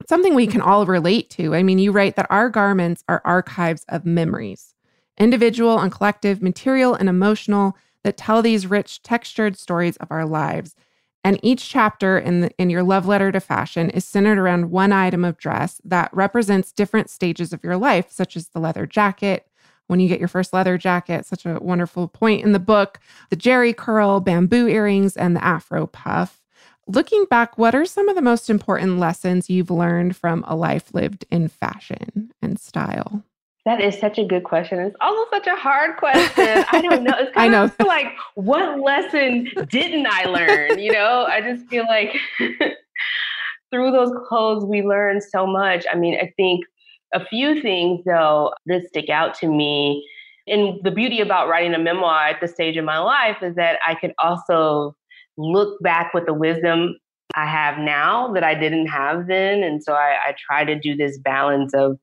Something 0.08 0.36
we 0.36 0.48
can 0.48 0.62
all 0.62 0.86
relate 0.86 1.30
to. 1.32 1.56
I 1.56 1.64
mean, 1.64 1.80
you 1.80 1.92
write 1.92 2.16
that 2.16 2.28
our 2.30 2.50
garments 2.50 3.04
are 3.10 3.22
archives 3.26 3.86
of 3.90 4.06
memories, 4.06 4.76
individual 5.18 5.80
and 5.80 5.92
collective, 5.92 6.42
material 6.42 6.94
and 6.94 7.10
emotional, 7.10 7.76
that 8.04 8.18
tell 8.18 8.42
these 8.42 8.68
rich, 8.68 9.02
textured 9.02 9.58
stories 9.58 9.98
of 9.98 10.12
our 10.12 10.26
lives. 10.26 10.76
And 11.24 11.40
each 11.44 11.68
chapter 11.68 12.18
in, 12.18 12.42
the, 12.42 12.52
in 12.58 12.70
your 12.70 12.84
love 12.84 13.06
letter 13.06 13.32
to 13.32 13.42
fashion 13.42 13.90
is 13.90 14.06
centered 14.06 14.38
around 14.38 14.72
one 14.72 14.94
item 14.94 15.26
of 15.26 15.38
dress 15.38 15.82
that 15.84 16.10
represents 16.14 16.72
different 16.72 17.10
stages 17.10 17.52
of 17.52 17.64
your 17.64 17.76
life, 17.76 18.10
such 18.10 18.38
as 18.38 18.50
the 18.50 18.60
leather 18.60 18.86
jacket, 18.86 19.46
when 19.90 20.00
you 20.00 20.08
get 20.08 20.20
your 20.20 20.28
first 20.28 20.54
leather 20.54 20.78
jacket, 20.78 21.26
such 21.26 21.48
a 21.48 21.58
wonderful 21.60 22.08
point 22.08 22.46
in 22.46 22.52
the 22.52 22.60
book, 22.60 23.00
the 23.32 23.36
Jheri 23.36 23.76
curl, 23.76 24.20
bamboo 24.20 24.68
earrings, 24.68 25.18
and 25.18 25.36
the 25.36 25.44
afro 25.44 25.88
puff. 25.88 26.40
Looking 26.86 27.26
back, 27.26 27.58
what 27.58 27.74
are 27.74 27.86
some 27.86 28.08
of 28.08 28.16
the 28.16 28.22
most 28.22 28.52
important 28.52 29.00
lessons 29.00 29.50
you've 29.50 29.72
learned 29.72 30.16
from 30.16 30.46
a 30.48 30.56
life 30.56 30.94
lived 30.94 31.26
in 31.32 31.48
fashion 31.48 32.32
and 32.40 32.60
style? 32.60 33.24
That 33.66 33.82
is 33.82 33.98
such 34.00 34.20
a 34.20 34.24
good 34.24 34.44
question. 34.44 34.80
It's 34.80 34.96
also 35.02 35.28
such 35.32 35.48
a 35.48 35.56
hard 35.56 35.98
question. 35.98 36.66
I 36.72 36.82
don't 36.82 37.04
know. 37.04 37.16
It's 37.18 37.34
kind 37.34 37.56
I 37.56 37.58
know. 37.58 37.64
of 37.66 37.76
like, 37.88 38.08
what 38.36 38.80
lesson 38.80 39.48
didn't 39.70 40.06
I 40.08 40.26
learn? 40.26 40.78
You 40.78 40.92
know, 40.92 41.26
I 41.28 41.42
just 41.42 41.68
feel 41.68 41.86
like 41.86 42.16
through 43.72 43.92
those 43.92 44.12
clothes, 44.28 44.66
we 44.66 44.84
learn 44.84 45.20
so 45.20 45.48
much. 45.48 45.86
I 45.92 45.96
mean, 45.96 46.16
I 46.20 46.32
think 46.38 46.66
a 47.14 47.26
few 47.26 47.62
things, 47.62 48.02
though, 48.06 48.54
that 48.68 48.88
stick 48.88 49.10
out 49.10 49.34
to 49.40 49.48
me. 49.48 50.08
And 50.48 50.80
the 50.84 50.92
beauty 50.92 51.22
about 51.22 51.48
writing 51.48 51.74
a 51.74 51.80
memoir 51.80 52.28
at 52.28 52.42
this 52.42 52.54
stage 52.54 52.76
in 52.76 52.86
my 52.86 53.00
life 53.00 53.38
is 53.42 53.56
that 53.56 53.80
I 53.86 53.96
could 53.96 54.14
also 54.22 54.96
look 55.38 55.82
back 55.82 56.14
with 56.14 56.26
the 56.26 56.34
wisdom 56.34 56.96
I 57.36 57.46
have 57.46 57.78
now 57.78 58.34
that 58.34 58.44
I 58.44 58.56
didn't 58.56 58.88
have 58.88 59.28
then. 59.28 59.64
And 59.64 59.84
so 59.84 59.94
I, 59.94 60.16
I 60.28 60.36
try 60.48 60.66
to 60.66 60.78
do 60.78 60.96
this 60.96 61.20
balance 61.20 61.74
of 61.74 61.98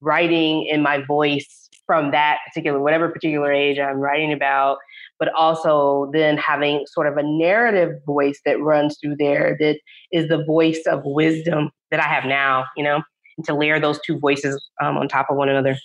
writing 0.00 0.66
in 0.66 0.82
my 0.82 1.04
voice 1.04 1.68
from 1.86 2.10
that 2.10 2.38
particular, 2.46 2.80
whatever 2.80 3.08
particular 3.08 3.52
age 3.52 3.78
I'm 3.78 3.98
writing 3.98 4.32
about, 4.32 4.78
but 5.18 5.32
also 5.34 6.10
then 6.12 6.36
having 6.36 6.84
sort 6.86 7.06
of 7.06 7.16
a 7.16 7.22
narrative 7.22 7.92
voice 8.06 8.40
that 8.44 8.60
runs 8.60 8.98
through 9.00 9.16
there 9.18 9.56
that 9.60 9.78
is 10.10 10.28
the 10.28 10.44
voice 10.44 10.82
of 10.86 11.02
wisdom 11.04 11.70
that 11.90 12.00
I 12.00 12.06
have 12.06 12.24
now, 12.24 12.64
you 12.76 12.82
know? 12.82 13.02
And 13.36 13.46
to 13.46 13.54
layer 13.54 13.80
those 13.80 14.00
two 14.00 14.18
voices 14.18 14.62
um, 14.82 14.96
on 14.96 15.08
top 15.08 15.30
of 15.30 15.36
one 15.36 15.48
another. 15.48 15.76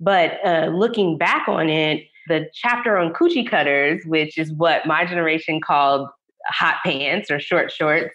But 0.00 0.38
uh, 0.44 0.70
looking 0.72 1.18
back 1.18 1.46
on 1.48 1.68
it, 1.68 2.04
the 2.28 2.48
chapter 2.54 2.96
on 2.96 3.12
coochie 3.12 3.48
cutters, 3.48 4.02
which 4.06 4.38
is 4.38 4.52
what 4.52 4.86
my 4.86 5.04
generation 5.04 5.60
called 5.60 6.08
hot 6.46 6.76
pants 6.84 7.30
or 7.30 7.38
short 7.38 7.70
shorts, 7.70 8.14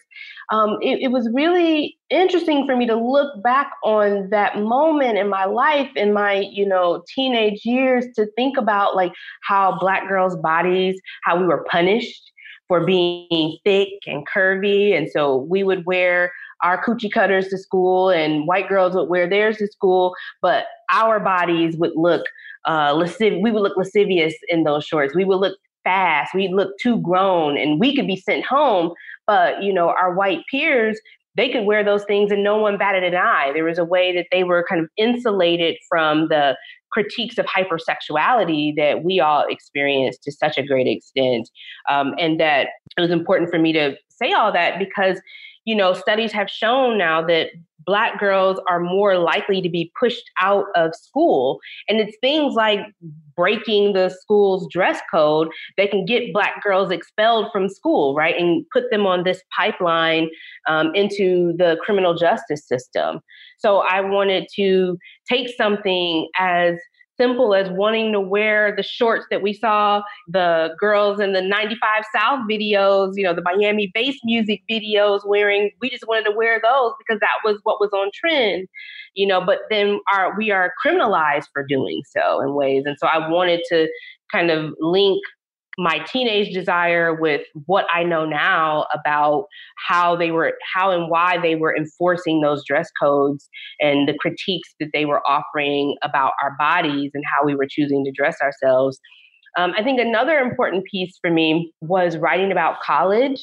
um, 0.51 0.77
it, 0.82 1.00
it, 1.01 1.12
was 1.12 1.29
really 1.34 1.98
interesting 2.10 2.65
for 2.65 2.75
me 2.75 2.86
to 2.86 2.96
look 2.96 3.41
back 3.41 3.72
on 3.84 4.29
that 4.29 4.60
moment 4.60 5.17
in 5.17 5.27
my 5.27 5.46
life 5.46 5.89
in 5.96 6.13
my 6.13 6.46
you 6.51 6.65
know 6.65 7.03
teenage 7.13 7.65
years 7.65 8.05
to 8.15 8.27
think 8.36 8.58
about 8.58 8.96
like 8.96 9.12
how 9.44 9.77
black 9.79 10.08
girls 10.08 10.36
bodies 10.36 11.00
how 11.24 11.39
we 11.39 11.48
were 11.48 11.65
punished 11.70 12.32
for 12.67 12.86
being 12.86 13.58
thick 13.63 13.89
and 14.05 14.27
curvy 14.27 14.96
and 14.96 15.10
so 15.10 15.38
we 15.38 15.63
would 15.63 15.86
wear 15.86 16.32
our 16.64 16.84
coochie 16.84 17.12
cutters 17.12 17.48
to 17.50 17.58
school 17.58 18.10
and 18.10 18.48
white 18.48 18.70
girls 18.70 18.96
would 18.96 19.10
wear 19.10 19.30
theirs 19.30 19.58
to 19.58 19.68
school, 19.68 20.16
but 20.42 20.66
our 20.92 21.20
bodies 21.20 21.76
would 21.78 21.92
look 21.96 22.24
uh, 22.66 23.06
we 23.20 23.52
would 23.52 23.62
look 23.62 23.78
lascivious 23.78 24.34
in 24.50 24.64
those 24.64 24.84
shorts. 24.86 25.16
We 25.16 25.24
would 25.24 25.40
look 25.40 25.58
fast. 25.84 26.34
We'd 26.34 26.52
look 26.52 26.78
too 26.80 27.00
grown 27.00 27.58
and 27.58 27.80
we 27.80 27.96
could 27.96 28.08
be 28.08 28.16
sent 28.16 28.46
home. 28.46 28.92
But, 29.28 29.64
you 29.64 29.72
know, 29.72 29.90
our 29.90 30.14
white 30.14 30.40
peers, 30.52 31.00
they 31.36 31.50
could 31.50 31.66
wear 31.66 31.84
those 31.84 32.04
things 32.06 32.32
and 32.32 32.44
no 32.44 32.58
one 32.58 32.78
batted 32.78 33.04
an 33.04 33.16
eye. 33.16 33.52
There 33.54 33.64
was 33.64 33.78
a 33.78 33.86
way 33.86 34.14
that 34.16 34.28
they 34.32 34.44
were 34.44 34.66
kind 34.68 34.82
of 34.82 34.90
insulated 34.98 35.78
from 35.88 36.28
the 36.30 36.58
critiques 36.92 37.38
of 37.38 37.46
hypersexuality 37.46 38.76
that 38.78 39.04
we 39.04 39.20
all 39.20 39.46
experienced 39.50 40.24
to 40.24 40.32
such 40.32 40.58
a 40.58 40.64
great 40.66 40.88
extent. 40.88 41.50
Um, 41.90 42.16
and 42.18 42.40
that 42.40 42.70
it 42.98 43.02
was 43.02 43.12
important 43.12 43.52
for 43.52 43.60
me 43.60 43.74
to 43.74 43.96
say 44.10 44.32
all 44.32 44.52
that 44.54 44.80
because 44.80 45.20
you 45.66 45.76
know, 45.76 45.94
studies 45.94 46.32
have 46.32 46.50
shown 46.50 46.98
now 46.98 47.26
that 47.26 47.50
Black 47.86 48.20
girls 48.20 48.60
are 48.68 48.80
more 48.80 49.18
likely 49.18 49.62
to 49.62 49.70
be 49.70 49.92
pushed 50.00 50.30
out 50.42 50.66
of 50.76 50.96
school. 50.96 51.60
And 51.88 52.00
it's 52.00 52.18
things 52.20 52.56
like 52.56 52.80
breaking 53.36 53.94
the 53.94 54.10
school's 54.10 54.68
dress 54.72 55.00
code 55.12 55.50
that 55.78 55.92
can 55.92 56.06
get 56.06 56.34
Black 56.34 56.64
girls 56.64 56.92
expelled 56.92 57.52
from 57.52 57.70
school, 57.70 58.16
right? 58.16 58.36
And 58.40 58.66
put 58.74 58.90
them 58.90 59.06
on 59.06 59.24
this 59.24 59.42
pipeline 59.56 60.30
um, 60.68 60.94
into 60.96 61.54
the 61.58 61.78
criminal 61.84 62.16
justice 62.16 62.68
system. 62.68 63.20
So 63.60 63.80
I 63.80 64.02
wanted 64.02 64.48
to 64.56 64.98
take 65.30 65.50
something 65.56 66.28
as 66.40 66.76
simple 67.18 67.56
as 67.56 67.70
wanting 67.70 68.12
to 68.14 68.20
wear 68.20 68.76
the 68.76 68.84
shorts 68.84 69.26
that 69.30 69.42
we 69.42 69.54
saw 69.54 70.02
the 70.28 70.76
girls 70.80 71.20
in 71.20 71.34
the 71.34 71.42
95 71.42 72.04
South 72.16 72.40
videos, 72.50 73.14
you 73.16 73.24
know, 73.24 73.34
the 73.34 73.42
Miami 73.44 73.92
bass 73.94 74.18
music 74.24 74.62
videos 74.70 75.22
wearing. 75.26 75.72
We 75.82 75.90
just 75.90 76.08
wanted 76.08 76.26
to 76.26 76.36
wear 76.36 76.60
those 76.62 76.94
because 77.00 77.20
that 77.20 77.40
was 77.44 77.60
what 77.64 77.80
was 77.80 77.92
on 77.94 78.10
trend, 78.14 78.68
you 79.14 79.28
know, 79.28 79.44
but 79.46 79.60
then 79.70 80.00
our 80.14 80.36
we 80.38 80.52
are 80.52 80.74
criminalized 80.86 81.48
for 81.54 81.66
doing 81.66 82.02
so 82.06 82.42
in 82.42 82.54
ways. 82.54 82.84
And 82.86 82.98
so 83.00 83.08
I 83.08 83.30
wanted 83.30 83.62
to 83.70 83.88
kind 84.32 84.52
of 84.52 84.74
link 84.80 85.22
my 85.77 86.00
teenage 86.12 86.53
desire 86.53 87.13
with 87.13 87.41
what 87.65 87.86
I 87.94 88.03
know 88.03 88.25
now 88.25 88.86
about 88.94 89.46
how 89.88 90.15
they 90.15 90.32
were, 90.32 90.53
how 90.74 90.91
and 90.91 91.10
why 91.10 91.38
they 91.38 91.55
were 91.55 91.75
enforcing 91.75 92.41
those 92.41 92.63
dress 92.65 92.89
codes 93.01 93.50
and 93.79 94.08
the 94.08 94.17
critiques 94.20 94.74
that 94.79 94.89
they 94.94 95.05
were 95.05 95.22
offering 95.27 95.96
about 96.03 96.34
our 96.41 96.55
bodies 96.58 97.12
and 97.13 97.24
how 97.25 97.46
we 97.46 97.55
were 97.55 97.67
choosing 97.70 98.03
to 98.05 98.12
dress 98.12 98.38
ourselves. 98.41 99.00
Um, 99.58 99.74
I 99.77 99.84
think 99.84 100.00
another 100.00 100.39
important 100.39 100.86
piece 100.86 101.17
for 101.22 101.32
me 101.32 101.74
was 101.82 102.17
writing 102.17 102.51
about 102.51 102.82
college. 102.82 103.41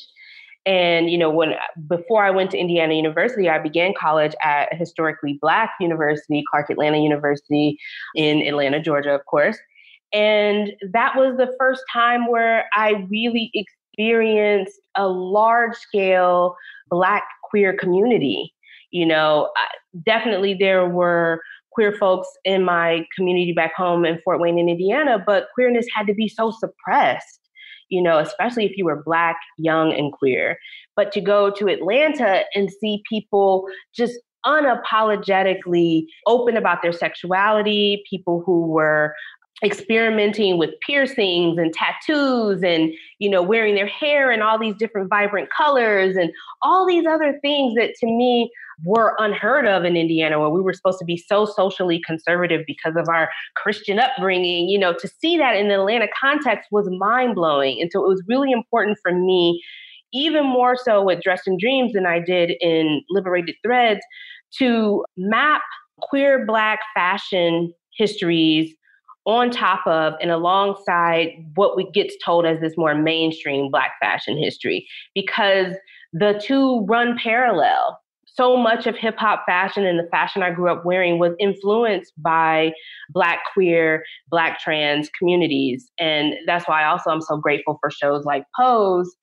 And 0.65 1.11
you 1.11 1.19
know, 1.19 1.31
when 1.31 1.55
before 1.89 2.25
I 2.25 2.31
went 2.31 2.51
to 2.53 2.59
Indiana 2.59 2.95
University, 2.95 3.49
I 3.49 3.59
began 3.59 3.95
college 3.99 4.35
at 4.45 4.73
a 4.73 4.77
historically 4.77 5.39
black 5.41 5.71
university, 5.81 6.43
Clark 6.51 6.71
Atlanta 6.71 6.99
University 6.99 7.77
in 8.15 8.43
Atlanta, 8.43 8.81
Georgia, 8.81 9.11
of 9.11 9.25
course. 9.27 9.59
And 10.13 10.73
that 10.93 11.17
was 11.17 11.37
the 11.37 11.55
first 11.59 11.83
time 11.93 12.27
where 12.27 12.67
I 12.75 13.07
really 13.11 13.51
experienced 13.55 14.81
a 14.97 15.09
large 15.09 15.75
scale 15.77 16.55
Black 16.91 17.25
queer 17.45 17.77
community. 17.77 18.53
You 18.91 19.07
know, 19.07 19.51
definitely 20.05 20.55
there 20.55 20.87
were 20.87 21.41
queer 21.73 21.95
folks 21.99 22.29
in 22.45 22.65
my 22.65 23.07
community 23.17 23.53
back 23.55 23.75
home 23.75 24.05
in 24.05 24.21
Fort 24.23 24.41
Wayne 24.41 24.59
in 24.59 24.69
Indiana, 24.69 25.23
but 25.25 25.47
queerness 25.55 25.87
had 25.95 26.07
to 26.07 26.15
be 26.15 26.29
so 26.29 26.51
suppressed, 26.51 27.41
you 27.89 28.03
know, 28.03 28.19
especially 28.19 28.67
if 28.67 28.77
you 28.77 28.85
were 28.85 29.03
Black, 29.03 29.37
young, 29.57 29.95
and 29.95 30.13
queer. 30.13 30.59
But 30.95 31.13
to 31.13 31.23
go 31.23 31.51
to 31.53 31.69
Atlanta 31.69 32.43
and 32.55 32.71
see 32.71 33.03
people 33.09 33.67
just 33.95 34.19
unapologetically 34.45 36.05
open 36.27 36.57
about 36.57 36.83
their 36.83 36.93
sexuality, 36.93 38.03
people 38.11 38.43
who 38.45 38.67
were 38.67 39.15
experimenting 39.65 40.59
with 40.59 40.71
piercings 40.85 41.57
and 41.57 41.73
tattoos 41.73 42.63
and 42.63 42.93
you 43.19 43.31
know 43.31 43.43
wearing 43.43 43.75
their 43.75 43.87
hair 43.87 44.33
in 44.33 44.43
all 44.43 44.59
these 44.59 44.75
different 44.77 45.09
vibrant 45.09 45.49
colors 45.57 46.17
and 46.17 46.31
all 46.63 46.87
these 46.87 47.07
other 47.07 47.39
things 47.41 47.75
that 47.75 47.95
to 47.95 48.07
me 48.07 48.51
were 48.85 49.15
unheard 49.19 49.67
of 49.67 49.85
in 49.85 49.97
Indiana 49.97 50.41
where 50.41 50.49
we 50.49 50.61
were 50.61 50.73
supposed 50.73 50.99
to 50.99 51.05
be 51.05 51.17
so 51.17 51.45
socially 51.45 52.01
conservative 52.05 52.63
because 52.67 52.97
of 52.97 53.09
our 53.09 53.29
Christian 53.55 54.01
upbringing 54.01 54.69
you 54.69 54.79
know 54.79 54.93
to 54.95 55.07
see 55.07 55.39
that 55.39 55.55
in 55.55 55.69
the 55.69 55.75
Atlanta 55.75 56.09
context 56.21 56.69
was 56.73 56.89
mind 56.91 57.37
blowing 57.37 57.81
and 57.81 57.91
so 57.93 58.05
it 58.05 58.09
was 58.09 58.23
really 58.27 58.51
important 58.51 58.99
for 59.01 59.13
me 59.13 59.63
even 60.13 60.45
more 60.45 60.77
so 60.77 61.03
with 61.03 61.23
Dressed 61.23 61.47
in 61.47 61.57
Dreams 61.57 61.93
than 61.93 62.05
I 62.05 62.19
did 62.19 62.53
in 62.61 63.03
Liberated 63.09 63.55
Threads 63.63 64.01
to 64.59 65.05
map 65.17 65.63
queer 66.01 66.45
black 66.45 66.81
fashion 66.95 67.73
histories 67.97 68.75
on 69.25 69.51
top 69.51 69.87
of 69.87 70.15
and 70.21 70.31
alongside 70.31 71.29
what 71.55 71.77
we 71.77 71.89
gets 71.93 72.17
told 72.25 72.45
as 72.45 72.61
this 72.61 72.77
more 72.77 72.95
mainstream 72.95 73.71
black 73.71 73.93
fashion 74.01 74.37
history 74.37 74.87
because 75.15 75.75
the 76.13 76.41
two 76.45 76.85
run 76.87 77.17
parallel 77.17 77.99
so 78.35 78.57
much 78.57 78.87
of 78.87 78.97
hip 78.97 79.17
hop 79.19 79.45
fashion 79.47 79.85
and 79.85 79.99
the 79.99 80.09
fashion 80.11 80.43
I 80.43 80.51
grew 80.51 80.71
up 80.71 80.85
wearing 80.85 81.19
was 81.19 81.35
influenced 81.39 82.13
by 82.17 82.73
Black 83.11 83.41
queer, 83.53 84.05
Black 84.31 84.59
trans 84.59 85.11
communities. 85.19 85.91
And 85.99 86.35
that's 86.47 86.67
why 86.67 86.85
also 86.85 87.11
I'm 87.11 87.21
so 87.21 87.37
grateful 87.37 87.79
for 87.81 87.91
shows 87.91 88.25
like 88.25 88.45
Pose 88.59 89.15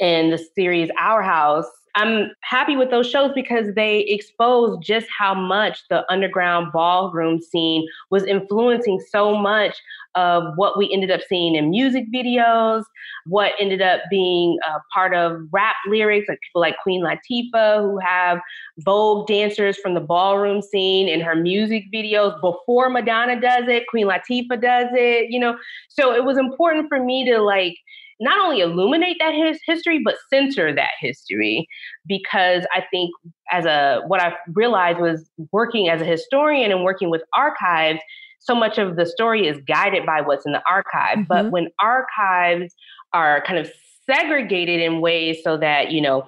and 0.00 0.32
the 0.32 0.38
series 0.54 0.90
Our 0.98 1.22
House 1.22 1.66
I'm 1.96 2.32
happy 2.42 2.76
with 2.76 2.90
those 2.90 3.08
shows 3.08 3.32
because 3.34 3.74
they 3.74 4.00
exposed 4.00 4.82
just 4.82 5.06
how 5.08 5.34
much 5.34 5.80
the 5.88 6.04
underground 6.12 6.70
ballroom 6.70 7.40
scene 7.40 7.88
was 8.10 8.22
influencing 8.24 9.00
so 9.10 9.34
much 9.34 9.74
of 10.14 10.44
what 10.56 10.76
we 10.76 10.90
ended 10.92 11.10
up 11.10 11.22
seeing 11.26 11.54
in 11.54 11.70
music 11.70 12.04
videos, 12.14 12.84
what 13.24 13.52
ended 13.58 13.80
up 13.80 14.02
being 14.10 14.58
a 14.68 14.78
part 14.92 15.14
of 15.14 15.40
rap 15.52 15.76
lyrics, 15.88 16.28
like 16.28 16.38
people 16.42 16.60
like 16.60 16.76
Queen 16.82 17.02
Latifah, 17.02 17.80
who 17.80 17.98
have 17.98 18.40
Vogue 18.80 19.26
dancers 19.26 19.78
from 19.78 19.94
the 19.94 20.00
ballroom 20.00 20.60
scene 20.60 21.08
in 21.08 21.22
her 21.22 21.34
music 21.34 21.84
videos 21.92 22.38
before 22.42 22.90
Madonna 22.90 23.40
does 23.40 23.68
it, 23.68 23.84
Queen 23.88 24.06
Latifah 24.06 24.60
does 24.60 24.88
it, 24.92 25.30
you 25.30 25.40
know. 25.40 25.56
So 25.88 26.14
it 26.14 26.24
was 26.24 26.36
important 26.36 26.88
for 26.90 27.02
me 27.02 27.24
to 27.30 27.40
like 27.40 27.76
not 28.20 28.38
only 28.38 28.60
illuminate 28.60 29.16
that 29.20 29.34
his 29.34 29.58
history, 29.66 30.00
but 30.04 30.16
center 30.32 30.74
that 30.74 30.90
history. 31.00 31.66
Because 32.06 32.66
I 32.74 32.82
think 32.90 33.10
as 33.52 33.64
a 33.64 34.00
what 34.06 34.22
I 34.22 34.34
realized 34.54 34.98
was 34.98 35.28
working 35.52 35.88
as 35.88 36.00
a 36.00 36.04
historian 36.04 36.70
and 36.70 36.84
working 36.84 37.10
with 37.10 37.22
archives, 37.34 38.00
so 38.38 38.54
much 38.54 38.78
of 38.78 38.96
the 38.96 39.06
story 39.06 39.46
is 39.46 39.58
guided 39.66 40.06
by 40.06 40.20
what's 40.20 40.46
in 40.46 40.52
the 40.52 40.62
archive. 40.68 41.18
Mm-hmm. 41.18 41.28
But 41.28 41.50
when 41.50 41.68
archives 41.80 42.74
are 43.12 43.42
kind 43.46 43.58
of 43.58 43.70
segregated 44.08 44.80
in 44.80 45.00
ways 45.00 45.38
so 45.42 45.56
that, 45.56 45.90
you 45.90 46.00
know, 46.00 46.26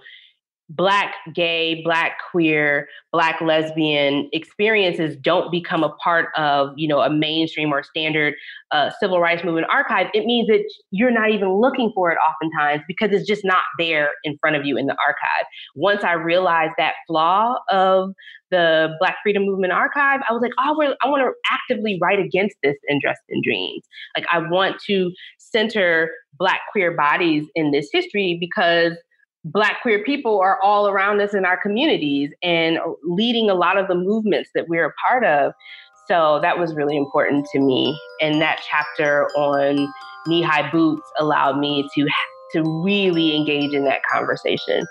black 0.71 1.15
gay 1.35 1.81
black 1.83 2.19
queer 2.31 2.87
black 3.11 3.41
lesbian 3.41 4.29
experiences 4.33 5.17
don't 5.17 5.51
become 5.51 5.83
a 5.83 5.89
part 5.95 6.29
of 6.37 6.71
you 6.77 6.87
know 6.87 7.01
a 7.01 7.09
mainstream 7.09 7.73
or 7.73 7.83
standard 7.83 8.35
uh, 8.71 8.91
civil 9.01 9.19
rights 9.19 9.43
movement 9.43 9.67
archive. 9.71 10.09
It 10.13 10.27
means 10.27 10.47
that 10.49 10.63
you're 10.91 11.11
not 11.11 11.31
even 11.31 11.55
looking 11.55 11.91
for 11.95 12.13
it 12.13 12.19
oftentimes 12.19 12.83
because 12.87 13.13
it's 13.13 13.27
just 13.27 13.45
not 13.45 13.63
there 13.79 14.11
in 14.25 14.37
front 14.41 14.57
of 14.57 14.67
you 14.67 14.77
in 14.77 14.87
the 14.87 14.97
archive. 15.07 15.47
Once 15.75 16.05
i 16.05 16.13
realized 16.13 16.73
that 16.77 16.95
flaw 17.07 17.55
of 17.71 18.11
the 18.51 18.89
black 18.99 19.17
freedom 19.23 19.45
movement 19.45 19.73
archive 19.73 20.21
i 20.29 20.33
was 20.33 20.43
like 20.43 20.53
oh 20.59 20.95
i 21.03 21.09
want 21.09 21.23
to 21.23 21.33
actively 21.51 21.99
write 22.01 22.19
against 22.19 22.57
this 22.63 22.77
in 22.89 23.01
dressed 23.01 23.23
in 23.31 23.41
dreams. 23.43 23.83
Like 24.17 24.27
i 24.31 24.39
want 24.39 24.77
to 24.87 25.13
center 25.39 26.11
black 26.39 26.61
queer 26.71 26.95
bodies 26.95 27.47
in 27.55 27.71
this 27.71 27.89
history 27.91 28.37
because 28.39 28.93
Black 29.45 29.83
queer 29.83 30.03
people 30.05 30.41
are 30.41 30.61
all 30.63 30.89
around 30.89 31.21
us 31.21 31.33
in 31.33 31.45
our 31.45 31.61
communities 31.61 32.31
and 32.43 32.79
uh, 32.79 32.93
leading 33.05 33.49
a 33.49 33.55
lot 33.55 33.79
of 33.79 33.89
the 33.89 33.95
movements 33.95 34.51
that 34.55 34.69
we're 34.69 34.87
a 34.87 34.93
part 35.07 35.25
of. 35.25 35.53
So 36.09 36.41
that 36.43 36.59
was 36.59 36.75
really 36.75 36.97
important 36.97 37.47
to 37.53 37.61
me. 37.61 37.99
And 38.21 38.41
that 38.41 38.61
chapter 38.69 39.27
on 39.37 39.93
knee 40.27 40.43
high 40.43 40.71
boots 40.71 41.07
allowed 41.19 41.59
me 41.59 41.89
to, 41.95 42.09
to 42.53 42.83
really 42.83 43.37
engage 43.37 43.73
in 43.73 43.85
that 43.85 44.01
conversation. 44.11 44.85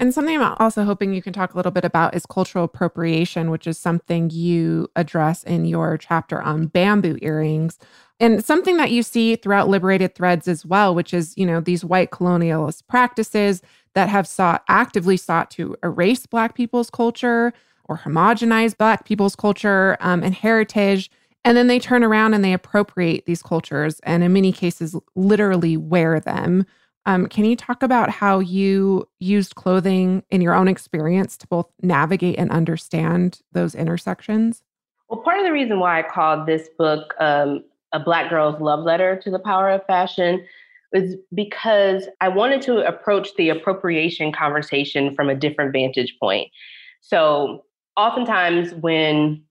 And 0.00 0.14
something 0.14 0.40
I'm 0.40 0.56
also 0.58 0.84
hoping 0.84 1.12
you 1.12 1.20
can 1.20 1.34
talk 1.34 1.52
a 1.52 1.56
little 1.58 1.70
bit 1.70 1.84
about 1.84 2.14
is 2.14 2.24
cultural 2.24 2.64
appropriation, 2.64 3.50
which 3.50 3.66
is 3.66 3.76
something 3.78 4.30
you 4.30 4.88
address 4.96 5.44
in 5.44 5.66
your 5.66 5.98
chapter 5.98 6.40
on 6.40 6.68
bamboo 6.68 7.18
earrings. 7.20 7.78
And 8.18 8.42
something 8.42 8.78
that 8.78 8.90
you 8.90 9.02
see 9.02 9.36
throughout 9.36 9.68
liberated 9.68 10.14
threads 10.14 10.48
as 10.48 10.64
well, 10.64 10.94
which 10.94 11.12
is, 11.12 11.34
you 11.36 11.44
know, 11.44 11.60
these 11.60 11.84
white 11.84 12.12
colonialist 12.12 12.86
practices 12.88 13.60
that 13.92 14.08
have 14.08 14.26
sought 14.26 14.64
actively 14.68 15.18
sought 15.18 15.50
to 15.50 15.76
erase 15.82 16.24
Black 16.24 16.54
people's 16.54 16.88
culture 16.88 17.52
or 17.84 17.98
homogenize 17.98 18.74
Black 18.74 19.04
people's 19.04 19.36
culture 19.36 19.98
um, 20.00 20.22
and 20.22 20.34
heritage. 20.34 21.10
And 21.44 21.58
then 21.58 21.66
they 21.66 21.78
turn 21.78 22.02
around 22.02 22.32
and 22.32 22.42
they 22.42 22.54
appropriate 22.54 23.26
these 23.26 23.42
cultures 23.42 24.00
and 24.04 24.24
in 24.24 24.32
many 24.32 24.50
cases 24.50 24.96
literally 25.14 25.76
wear 25.76 26.20
them. 26.20 26.64
Um, 27.06 27.26
can 27.26 27.44
you 27.44 27.56
talk 27.56 27.82
about 27.82 28.10
how 28.10 28.40
you 28.40 29.08
used 29.18 29.54
clothing 29.54 30.22
in 30.30 30.40
your 30.40 30.54
own 30.54 30.68
experience 30.68 31.36
to 31.38 31.46
both 31.46 31.66
navigate 31.82 32.38
and 32.38 32.50
understand 32.50 33.40
those 33.52 33.74
intersections? 33.74 34.62
Well, 35.08 35.22
part 35.22 35.38
of 35.38 35.44
the 35.44 35.52
reason 35.52 35.80
why 35.80 35.98
I 35.98 36.02
called 36.02 36.46
this 36.46 36.68
book 36.78 37.14
um, 37.18 37.64
A 37.92 38.00
Black 38.00 38.30
Girl's 38.30 38.60
Love 38.60 38.80
Letter 38.80 39.18
to 39.24 39.30
the 39.30 39.38
Power 39.38 39.70
of 39.70 39.84
Fashion 39.86 40.44
was 40.92 41.14
because 41.34 42.08
I 42.20 42.28
wanted 42.28 42.62
to 42.62 42.86
approach 42.86 43.28
the 43.36 43.48
appropriation 43.48 44.32
conversation 44.32 45.14
from 45.14 45.30
a 45.30 45.34
different 45.34 45.72
vantage 45.72 46.16
point. 46.20 46.50
So, 47.00 47.64
oftentimes 47.96 48.74
when 48.74 49.42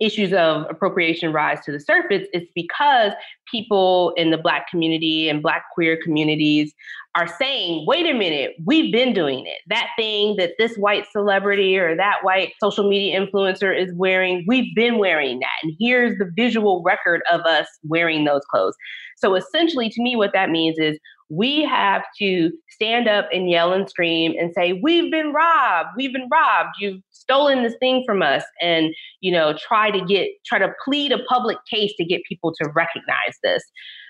issues 0.00 0.32
of 0.32 0.66
appropriation 0.70 1.32
rise 1.32 1.60
to 1.64 1.72
the 1.72 1.80
surface, 1.80 2.26
it's 2.32 2.50
because 2.54 3.12
people 3.50 4.12
in 4.16 4.30
the 4.30 4.38
Black 4.38 4.68
community 4.68 5.28
and 5.28 5.42
Black 5.42 5.64
queer 5.74 5.98
communities 6.02 6.72
are 7.16 7.26
saying, 7.26 7.84
wait 7.88 8.06
a 8.06 8.14
minute, 8.14 8.52
we've 8.64 8.92
been 8.92 9.12
doing 9.12 9.44
it. 9.46 9.58
That 9.66 9.88
thing 9.96 10.36
that 10.36 10.52
this 10.58 10.76
white 10.76 11.06
celebrity 11.10 11.76
or 11.76 11.96
that 11.96 12.18
white 12.22 12.52
social 12.62 12.88
media 12.88 13.20
influencer 13.20 13.76
is 13.76 13.92
wearing, 13.94 14.44
we've 14.46 14.72
been 14.76 14.98
wearing 14.98 15.40
that. 15.40 15.58
And 15.62 15.74
here's 15.80 16.16
the 16.18 16.30
visual 16.36 16.82
record 16.84 17.22
of 17.32 17.40
us 17.40 17.66
wearing 17.82 18.24
those 18.24 18.42
clothes. 18.48 18.76
So 19.16 19.34
essentially, 19.34 19.88
to 19.90 20.02
me, 20.02 20.14
what 20.14 20.32
that 20.34 20.50
means 20.50 20.78
is 20.78 20.98
we 21.30 21.64
have 21.64 22.02
to 22.18 22.50
stand 22.68 23.08
up 23.08 23.28
and 23.32 23.48
yell 23.48 23.72
and 23.72 23.88
scream 23.88 24.34
and 24.38 24.52
say, 24.52 24.78
We've 24.82 25.10
been 25.10 25.32
robbed. 25.32 25.90
We've 25.96 26.12
been 26.12 26.28
robbed. 26.30 26.70
You've 26.80 27.00
stolen 27.12 27.62
this 27.62 27.76
thing 27.80 28.02
from 28.04 28.20
us. 28.20 28.42
And, 28.60 28.88
you 29.20 29.32
know, 29.32 29.54
try 29.56 29.90
to 29.92 30.04
get, 30.04 30.28
try 30.44 30.58
to 30.58 30.72
plead 30.84 31.12
a 31.12 31.22
public 31.28 31.58
case 31.72 31.92
to 31.96 32.04
get 32.04 32.22
people 32.28 32.52
to 32.60 32.68
recognize 32.74 33.38
this. 33.44 33.62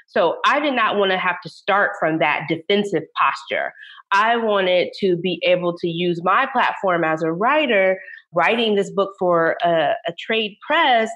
So 0.07 0.39
I 0.47 0.59
did 0.59 0.75
not 0.75 0.97
want 0.97 1.13
to 1.13 1.19
have 1.19 1.37
to 1.43 1.51
start 1.51 1.93
from 2.01 2.19
that 2.19 2.47
defensive 2.49 3.05
posture. 3.21 3.73
I 4.13 4.37
wanted 4.37 4.89
to 5.01 5.17
be 5.17 5.41
able 5.45 5.77
to 5.79 5.89
use 5.89 6.21
my 6.25 6.49
platform 6.53 7.05
as 7.05 7.23
a 7.23 7.31
writer, 7.31 8.01
writing 8.35 8.75
this 8.75 8.91
book 8.91 9.13
for 9.19 9.57
a, 9.63 9.93
a 10.09 10.13
trade 10.19 10.57
press 10.67 11.11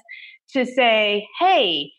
to 0.53 0.65
say, 0.65 1.27
hey, 1.39 1.91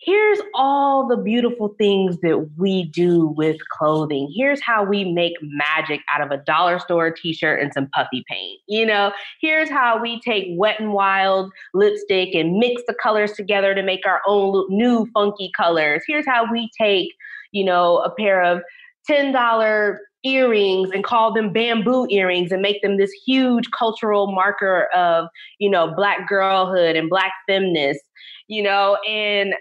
here's 0.00 0.40
all 0.54 1.06
the 1.06 1.16
beautiful 1.16 1.74
things 1.78 2.18
that 2.22 2.48
we 2.56 2.84
do 2.84 3.26
with 3.36 3.56
clothing. 3.68 4.32
Here's 4.34 4.60
how 4.62 4.82
we 4.82 5.04
make 5.04 5.34
magic 5.42 6.00
out 6.12 6.22
of 6.22 6.30
a 6.30 6.42
dollar 6.44 6.78
store 6.78 7.10
t 7.10 7.32
shirt 7.32 7.60
and 7.60 7.72
some 7.72 7.88
puffy 7.88 8.24
paint. 8.28 8.60
You 8.66 8.86
know, 8.86 9.12
here's 9.40 9.68
how 9.70 10.00
we 10.00 10.20
take 10.20 10.46
wet 10.56 10.80
and 10.80 10.92
wild 10.92 11.52
lipstick 11.74 12.34
and 12.34 12.58
mix 12.58 12.82
the 12.86 12.94
colors 12.94 13.32
together 13.32 13.74
to 13.74 13.82
make 13.82 14.06
our 14.06 14.22
own 14.26 14.66
new 14.70 15.06
funky 15.12 15.50
colors. 15.56 16.02
Here's 16.06 16.26
how 16.26 16.50
we 16.50 16.70
take, 16.80 17.10
you 17.52 17.64
know, 17.64 17.98
a 17.98 18.10
pair 18.14 18.42
of 18.42 18.62
$10 19.08 19.96
earrings 20.24 20.90
and 20.92 21.04
call 21.04 21.32
them 21.32 21.52
bamboo 21.52 22.06
earrings 22.10 22.52
and 22.52 22.60
make 22.60 22.82
them 22.82 22.98
this 22.98 23.10
huge 23.26 23.70
cultural 23.76 24.30
marker 24.30 24.86
of 24.94 25.26
you 25.58 25.70
know 25.70 25.94
black 25.96 26.28
girlhood 26.28 26.94
and 26.94 27.08
black 27.08 27.32
feminist 27.48 28.00
you 28.46 28.62
know 28.62 28.98
and 29.08 29.54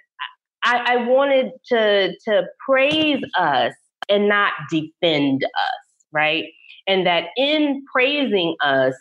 I, 0.64 0.96
I 0.96 1.08
wanted 1.08 1.52
to 1.68 2.14
to 2.26 2.44
praise 2.66 3.24
us 3.38 3.74
and 4.10 4.28
not 4.28 4.54
defend 4.70 5.44
us, 5.44 6.06
right? 6.12 6.46
And 6.88 7.06
that 7.06 7.28
in 7.38 7.84
praising 7.92 8.56
us, 8.62 8.96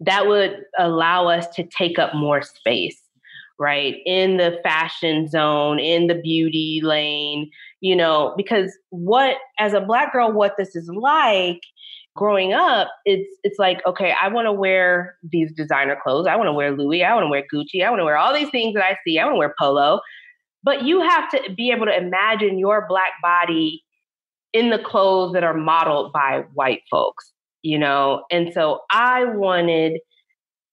that 0.00 0.26
would 0.26 0.64
allow 0.78 1.28
us 1.28 1.46
to 1.54 1.64
take 1.64 1.98
up 1.98 2.14
more 2.14 2.42
space, 2.42 3.00
right? 3.58 3.96
In 4.06 4.36
the 4.36 4.58
fashion 4.62 5.28
zone, 5.28 5.78
in 5.78 6.08
the 6.08 6.16
beauty 6.16 6.80
lane, 6.82 7.50
you 7.80 7.94
know, 7.96 8.34
because 8.36 8.76
what 8.90 9.36
as 9.58 9.72
a 9.72 9.80
black 9.80 10.12
girl, 10.12 10.32
what 10.32 10.56
this 10.58 10.74
is 10.74 10.88
like 10.88 11.60
growing 12.16 12.52
up, 12.52 12.88
it's 13.04 13.28
it's 13.44 13.58
like, 13.58 13.80
okay, 13.86 14.12
I 14.20 14.28
want 14.28 14.46
to 14.46 14.52
wear 14.52 15.16
these 15.22 15.52
designer 15.52 15.96
clothes. 16.02 16.26
I 16.26 16.36
want 16.36 16.48
to 16.48 16.52
wear 16.52 16.76
Louis. 16.76 17.04
I 17.04 17.14
want 17.14 17.24
to 17.24 17.30
wear 17.30 17.44
Gucci. 17.52 17.84
I 17.84 17.90
want 17.90 18.00
to 18.00 18.04
wear 18.04 18.16
all 18.16 18.34
these 18.34 18.50
things 18.50 18.74
that 18.74 18.84
I 18.84 18.96
see. 19.04 19.18
I 19.18 19.24
want 19.24 19.36
to 19.36 19.38
wear 19.38 19.54
polo. 19.58 20.00
But 20.68 20.82
you 20.82 21.00
have 21.00 21.30
to 21.30 21.40
be 21.56 21.70
able 21.70 21.86
to 21.86 21.96
imagine 21.96 22.58
your 22.58 22.84
black 22.86 23.12
body 23.22 23.82
in 24.52 24.68
the 24.68 24.78
clothes 24.78 25.32
that 25.32 25.42
are 25.42 25.54
modeled 25.54 26.12
by 26.12 26.42
white 26.52 26.82
folks, 26.90 27.32
you 27.62 27.78
know? 27.78 28.24
And 28.30 28.52
so 28.52 28.80
I 28.90 29.24
wanted 29.24 29.98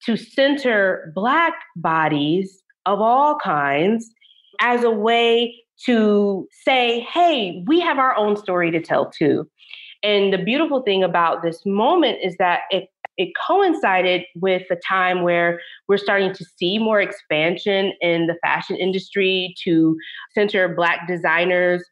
to 0.04 0.18
center 0.18 1.14
black 1.16 1.54
bodies 1.78 2.62
of 2.86 3.00
all 3.00 3.38
kinds 3.38 4.12
as 4.60 4.84
a 4.84 4.92
way 4.92 5.64
to 5.86 6.46
say, 6.66 7.00
hey, 7.00 7.64
we 7.66 7.80
have 7.80 7.98
our 7.98 8.18
own 8.18 8.36
story 8.36 8.72
to 8.72 8.82
tell 8.82 9.10
too. 9.10 9.50
And 10.04 10.34
the 10.34 10.44
beautiful 10.44 10.82
thing 10.82 11.06
about 11.06 11.42
this 11.42 11.66
moment 11.66 12.18
is 12.22 12.36
that 12.36 12.64
it 12.70 12.90
it 13.17 13.29
coincided 13.48 14.24
with 14.36 14.63
a 14.72 14.75
time 14.88 15.22
where 15.22 15.60
we're 15.88 15.98
starting 15.98 16.34
to 16.34 16.45
see 16.57 16.77
more 16.77 17.01
expansion 17.01 17.93
in 18.01 18.27
the 18.27 18.36
fashion 18.43 18.75
industry 18.75 19.55
to 19.63 19.95
center 20.34 20.74
Black 20.74 21.07
designers, 21.07 21.84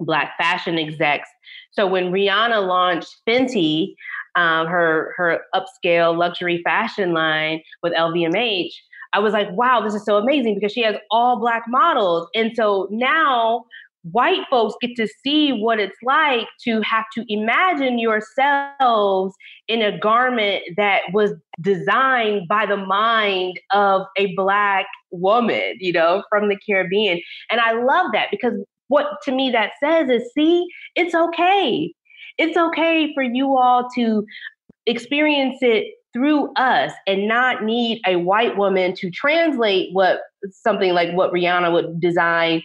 Black 0.00 0.32
fashion 0.38 0.78
execs. 0.78 1.28
So 1.72 1.86
when 1.86 2.12
Rihanna 2.12 2.66
launched 2.66 3.14
Fenty, 3.28 3.94
um, 4.36 4.66
her 4.66 5.14
her 5.16 5.40
upscale 5.54 6.16
luxury 6.16 6.60
fashion 6.64 7.12
line 7.12 7.60
with 7.82 7.92
LVMH, 7.92 8.70
I 9.12 9.20
was 9.20 9.32
like, 9.32 9.48
wow, 9.52 9.80
this 9.80 9.94
is 9.94 10.04
so 10.04 10.16
amazing 10.16 10.54
because 10.56 10.72
she 10.72 10.82
has 10.82 10.96
all 11.10 11.38
black 11.38 11.62
models. 11.68 12.28
And 12.34 12.50
so 12.56 12.88
now 12.90 13.64
white 14.10 14.42
folks 14.50 14.74
get 14.80 14.94
to 14.96 15.08
see 15.24 15.50
what 15.50 15.80
it's 15.80 15.96
like 16.02 16.46
to 16.62 16.82
have 16.82 17.04
to 17.14 17.24
imagine 17.28 17.98
yourselves 17.98 19.34
in 19.66 19.80
a 19.80 19.98
garment 19.98 20.62
that 20.76 21.00
was 21.12 21.32
designed 21.60 22.46
by 22.46 22.66
the 22.66 22.76
mind 22.76 23.58
of 23.72 24.02
a 24.18 24.34
black 24.36 24.86
woman, 25.10 25.74
you 25.78 25.92
know, 25.92 26.22
from 26.28 26.48
the 26.48 26.58
Caribbean. 26.66 27.20
And 27.50 27.60
I 27.60 27.72
love 27.72 28.08
that 28.12 28.28
because 28.30 28.54
what 28.88 29.06
to 29.24 29.32
me 29.32 29.50
that 29.50 29.70
says 29.82 30.10
is 30.10 30.30
see, 30.36 30.66
it's 30.94 31.14
okay. 31.14 31.92
It's 32.36 32.56
okay 32.56 33.12
for 33.14 33.22
you 33.22 33.56
all 33.56 33.88
to 33.96 34.24
experience 34.86 35.58
it 35.62 35.86
through 36.12 36.52
us 36.54 36.92
and 37.06 37.26
not 37.26 37.64
need 37.64 38.00
a 38.06 38.16
white 38.16 38.56
woman 38.56 38.94
to 38.94 39.10
translate 39.10 39.88
what 39.92 40.20
something 40.50 40.92
like 40.92 41.12
what 41.14 41.32
Rihanna 41.32 41.72
would 41.72 42.00
design 42.00 42.62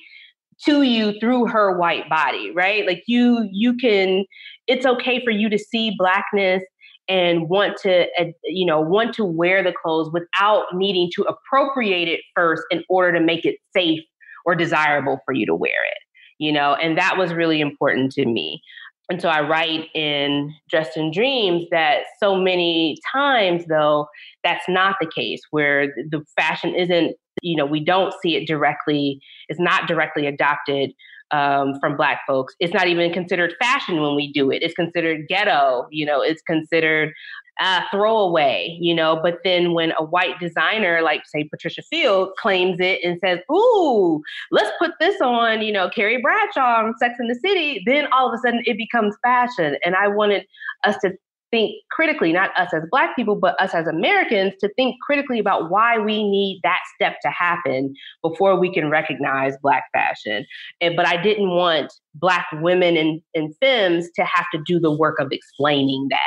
to 0.66 0.82
you 0.82 1.14
through 1.20 1.48
her 1.48 1.78
white 1.78 2.10
body, 2.10 2.52
right? 2.52 2.86
Like 2.86 3.04
you 3.08 3.48
you 3.52 3.76
can 3.78 4.26
it's 4.68 4.86
okay 4.86 5.24
for 5.24 5.32
you 5.32 5.50
to 5.50 5.58
see 5.58 5.94
blackness 5.98 6.64
and 7.08 7.50
want 7.50 7.76
to 7.78 8.08
uh, 8.20 8.26
you 8.44 8.66
know 8.66 8.80
want 8.80 9.14
to 9.16 9.26
wear 9.26 9.64
the 9.64 9.74
clothes 9.74 10.12
without 10.14 10.66
needing 10.74 11.10
to 11.16 11.24
appropriate 11.24 12.08
it 12.08 12.22
first 12.36 12.64
in 12.72 12.84
order 12.88 13.18
to 13.18 13.24
make 13.24 13.46
it 13.46 13.58
safe 13.76 14.02
or 14.46 14.56
desirable 14.56 15.20
for 15.26 15.34
you 15.34 15.46
to 15.46 15.56
wear 15.56 15.72
it 15.72 15.98
you 16.38 16.52
know 16.52 16.76
and 16.76 16.98
that 16.98 17.18
was 17.18 17.34
really 17.34 17.60
important 17.60 18.12
to 18.12 18.26
me 18.26 18.62
and 19.10 19.20
so 19.20 19.28
I 19.28 19.42
write 19.42 19.90
in 19.96 20.54
Dressed 20.70 20.96
in 20.96 21.12
Dreams 21.12 21.66
that 21.72 22.04
so 22.20 22.36
many 22.36 22.96
times, 23.12 23.66
though, 23.68 24.08
that's 24.44 24.70
not 24.70 24.98
the 25.02 25.10
case, 25.10 25.42
where 25.50 25.88
the 26.12 26.24
fashion 26.40 26.76
isn't 26.76 27.16
you 27.42 27.56
know, 27.56 27.66
we 27.66 27.84
don't 27.84 28.14
see 28.22 28.36
it 28.36 28.48
directly, 28.48 29.22
it's 29.48 29.60
not 29.60 29.88
directly 29.88 30.28
adopted 30.28 30.92
um, 31.32 31.80
from 31.80 31.96
Black 31.96 32.22
folks. 32.28 32.56
It's 32.60 32.74
not 32.74 32.88
even 32.88 33.14
considered 33.14 33.54
fashion 33.60 34.02
when 34.02 34.16
we 34.16 34.32
do 34.32 34.52
it. 34.52 34.64
It's 34.64 34.74
considered 34.74 35.28
ghetto, 35.28 35.88
you 35.92 36.06
know, 36.06 36.22
it's 36.22 36.42
considered 36.42 37.14
uh, 37.60 37.82
throwaway, 37.92 38.78
you 38.80 38.96
know. 38.96 39.20
But 39.22 39.40
then 39.44 39.74
when 39.74 39.92
a 39.98 40.04
white 40.04 40.40
designer, 40.40 41.02
like 41.02 41.22
say 41.26 41.44
Patricia 41.44 41.82
Field, 41.84 42.30
claims 42.40 42.78
it 42.80 43.02
and 43.04 43.20
says, 43.20 43.40
"Ooh, 43.52 44.22
let's 44.52 44.72
put 44.80 44.92
this 45.00 45.20
on," 45.22 45.62
you 45.62 45.72
know, 45.72 45.90
Carrie 45.90 46.22
Bradshaw 46.22 46.86
on 46.86 46.98
Sex 46.98 47.16
in 47.20 47.28
the 47.28 47.36
City, 47.36 47.84
then 47.86 48.08
all 48.14 48.28
of 48.28 48.34
a 48.34 48.38
sudden 48.38 48.62
it 48.66 48.78
becomes 48.78 49.16
fashion. 49.24 49.76
And 49.86 49.96
I 49.96 50.08
wanted 50.08 50.46
us 50.86 50.96
to 51.04 51.14
think 51.52 51.76
critically, 51.92 52.32
not 52.32 52.52
us 52.58 52.74
as 52.74 52.84
Black 52.92 53.16
people, 53.16 53.36
but 53.36 53.60
us 53.62 53.74
as 53.74 53.88
Americans, 53.88 54.54
to 54.60 54.70
think 54.76 54.96
critically 55.06 55.40
about 55.40 55.70
why 55.70 55.98
we 55.98 56.24
need 56.24 56.60
that 56.64 56.80
step 56.96 57.18
to 57.22 57.30
happen 57.30 57.94
before 58.22 58.60
we 58.60 58.74
can 58.74 58.90
recognize 58.90 59.56
Black 59.62 59.86
fashion. 59.94 60.46
And, 60.82 60.96
but 60.96 61.08
I 61.08 61.22
didn't 61.22 61.50
want 61.50 61.94
Black 62.16 62.48
women 62.54 62.98
and, 62.98 63.22
and 63.34 63.56
femmes 63.60 64.08
to 64.16 64.24
have 64.24 64.46
to 64.54 64.62
do 64.66 64.80
the 64.80 64.92
work 64.92 65.20
of 65.20 65.30
explaining 65.32 66.08
that. 66.10 66.18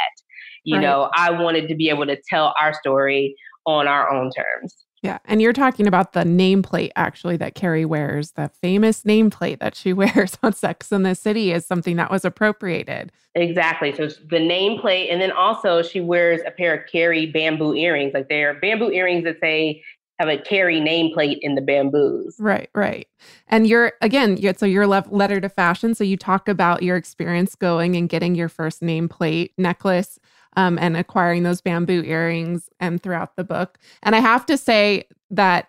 You 0.64 0.76
right. 0.76 0.82
know, 0.82 1.10
I 1.14 1.30
wanted 1.30 1.68
to 1.68 1.74
be 1.74 1.88
able 1.88 2.06
to 2.06 2.16
tell 2.28 2.54
our 2.60 2.72
story 2.74 3.34
on 3.66 3.88
our 3.88 4.10
own 4.12 4.30
terms. 4.30 4.76
Yeah. 5.02 5.18
And 5.24 5.42
you're 5.42 5.52
talking 5.52 5.88
about 5.88 6.12
the 6.12 6.22
nameplate 6.22 6.92
actually 6.94 7.36
that 7.38 7.56
Carrie 7.56 7.84
wears, 7.84 8.32
the 8.32 8.48
famous 8.48 9.02
nameplate 9.02 9.58
that 9.58 9.74
she 9.74 9.92
wears 9.92 10.38
on 10.42 10.52
Sex 10.52 10.92
in 10.92 11.02
the 11.02 11.14
City 11.14 11.52
is 11.52 11.66
something 11.66 11.96
that 11.96 12.10
was 12.10 12.24
appropriated. 12.24 13.10
Exactly. 13.34 13.94
So 13.94 14.06
the 14.06 14.38
nameplate, 14.38 15.12
and 15.12 15.20
then 15.20 15.32
also 15.32 15.82
she 15.82 16.00
wears 16.00 16.40
a 16.46 16.50
pair 16.50 16.74
of 16.74 16.90
Carrie 16.90 17.26
bamboo 17.26 17.74
earrings. 17.74 18.14
Like 18.14 18.28
they're 18.28 18.54
bamboo 18.54 18.90
earrings 18.90 19.24
that 19.24 19.40
say 19.40 19.82
have 20.18 20.28
a 20.28 20.38
Carrie 20.38 20.80
nameplate 20.80 21.38
in 21.40 21.56
the 21.56 21.60
bamboos. 21.60 22.36
Right, 22.38 22.70
right. 22.74 23.08
And 23.48 23.66
you're 23.66 23.94
again, 24.02 24.36
you're, 24.36 24.54
so 24.54 24.66
you're 24.66 24.86
letter 24.86 25.40
to 25.40 25.48
fashion. 25.48 25.94
So 25.96 26.04
you 26.04 26.16
talk 26.16 26.48
about 26.48 26.82
your 26.82 26.96
experience 26.96 27.56
going 27.56 27.96
and 27.96 28.08
getting 28.08 28.36
your 28.36 28.48
first 28.48 28.82
nameplate 28.82 29.50
necklace 29.58 30.20
um, 30.56 30.78
and 30.78 30.96
acquiring 30.96 31.42
those 31.42 31.60
bamboo 31.60 32.02
earrings 32.04 32.68
and 32.80 33.02
throughout 33.02 33.36
the 33.36 33.44
book. 33.44 33.78
And 34.02 34.14
I 34.14 34.20
have 34.20 34.46
to 34.46 34.56
say 34.56 35.04
that 35.30 35.68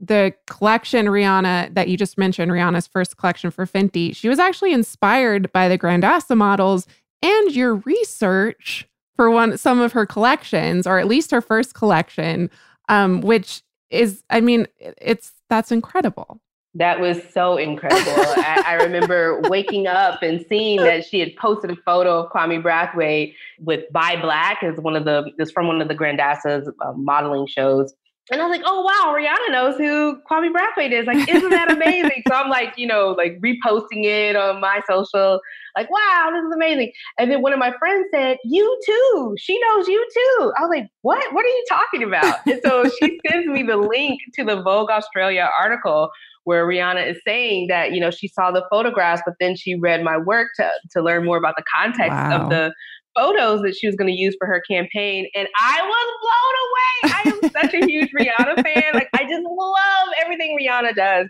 the 0.00 0.34
collection 0.46 1.06
Rihanna 1.06 1.74
that 1.74 1.88
you 1.88 1.96
just 1.96 2.18
mentioned, 2.18 2.52
Rihanna's 2.52 2.86
first 2.86 3.16
collection 3.16 3.50
for 3.50 3.66
Fenty, 3.66 4.14
she 4.14 4.28
was 4.28 4.38
actually 4.38 4.72
inspired 4.72 5.52
by 5.52 5.68
the 5.68 5.78
Grandassa 5.78 6.36
models 6.36 6.86
and 7.22 7.54
your 7.54 7.76
research 7.76 8.88
for 9.16 9.30
one 9.30 9.58
some 9.58 9.80
of 9.80 9.92
her 9.92 10.06
collections, 10.06 10.86
or 10.86 10.98
at 10.98 11.08
least 11.08 11.32
her 11.32 11.40
first 11.40 11.74
collection, 11.74 12.48
um, 12.88 13.20
which 13.20 13.62
is, 13.90 14.22
I 14.30 14.40
mean, 14.40 14.68
it's 14.78 15.32
that's 15.50 15.72
incredible. 15.72 16.40
That 16.74 17.00
was 17.00 17.18
so 17.32 17.56
incredible. 17.56 18.02
I, 18.06 18.62
I, 18.66 18.74
remember 18.74 19.40
waking 19.48 19.86
up 19.86 20.22
and 20.22 20.44
seeing 20.48 20.80
that 20.82 21.04
she 21.04 21.18
had 21.18 21.34
posted 21.36 21.70
a 21.70 21.76
photo 21.76 22.24
of 22.24 22.30
Kwame 22.30 22.62
Brathwaite 22.62 23.34
with 23.58 23.90
Buy 23.90 24.20
Black 24.20 24.62
as 24.62 24.76
one 24.78 24.94
of 24.94 25.04
the, 25.04 25.30
is 25.38 25.50
from 25.50 25.66
one 25.66 25.80
of 25.80 25.88
the 25.88 25.94
Grandassa's 25.94 26.70
uh, 26.84 26.92
modeling 26.92 27.46
shows. 27.46 27.94
And 28.30 28.42
I 28.42 28.46
was 28.46 28.58
like, 28.58 28.66
oh 28.66 28.82
wow, 28.82 29.14
Rihanna 29.16 29.52
knows 29.52 29.76
who 29.78 30.20
Kwame 30.30 30.50
Brathwaite 30.52 30.92
is. 30.92 31.06
Like, 31.06 31.28
isn't 31.28 31.50
that 31.50 31.72
amazing? 31.72 32.22
so 32.28 32.34
I'm 32.34 32.50
like, 32.50 32.74
you 32.76 32.86
know, 32.86 33.14
like 33.16 33.40
reposting 33.40 34.04
it 34.04 34.36
on 34.36 34.60
my 34.60 34.80
social, 34.88 35.40
like, 35.76 35.90
wow, 35.90 36.30
this 36.32 36.44
is 36.44 36.54
amazing. 36.54 36.92
And 37.18 37.30
then 37.30 37.40
one 37.40 37.52
of 37.52 37.58
my 37.58 37.72
friends 37.78 38.06
said, 38.12 38.36
You 38.44 38.78
too. 38.84 39.34
She 39.38 39.58
knows 39.60 39.88
you 39.88 40.06
too. 40.12 40.52
I 40.58 40.60
was 40.60 40.68
like, 40.68 40.88
What? 41.02 41.32
What 41.32 41.44
are 41.44 41.48
you 41.48 41.64
talking 41.68 42.02
about? 42.02 42.40
and 42.46 42.60
so 42.64 42.84
she 43.00 43.18
sends 43.26 43.46
me 43.46 43.62
the 43.62 43.76
link 43.76 44.20
to 44.34 44.44
the 44.44 44.60
Vogue 44.60 44.90
Australia 44.90 45.48
article 45.58 46.10
where 46.48 46.66
Rihanna 46.66 47.10
is 47.10 47.20
saying 47.26 47.66
that, 47.68 47.92
you 47.92 48.00
know, 48.00 48.10
she 48.10 48.26
saw 48.26 48.50
the 48.50 48.64
photographs, 48.70 49.20
but 49.26 49.34
then 49.38 49.54
she 49.54 49.74
read 49.74 50.02
my 50.02 50.16
work 50.16 50.48
to 50.56 50.70
to 50.92 51.02
learn 51.02 51.26
more 51.26 51.36
about 51.36 51.56
the 51.58 51.64
context 51.76 52.10
wow. 52.10 52.40
of 52.40 52.48
the 52.48 52.72
photos 53.14 53.60
that 53.60 53.76
she 53.76 53.86
was 53.86 53.94
going 53.96 54.08
to 54.08 54.18
use 54.18 54.34
for 54.38 54.46
her 54.46 54.62
campaign. 54.66 55.28
And 55.34 55.46
I 55.60 55.82
was 55.82 56.08
blown 56.24 56.54
away. 56.64 56.96
I 57.04 57.20
am 57.28 57.50
such 57.50 57.74
a 57.74 57.84
huge 57.84 58.10
Rihanna 58.18 58.62
fan. 58.62 58.94
Like, 58.94 59.10
I 59.12 59.24
just 59.24 59.44
love 59.44 60.08
everything 60.24 60.56
Rihanna 60.58 60.96
does. 60.96 61.26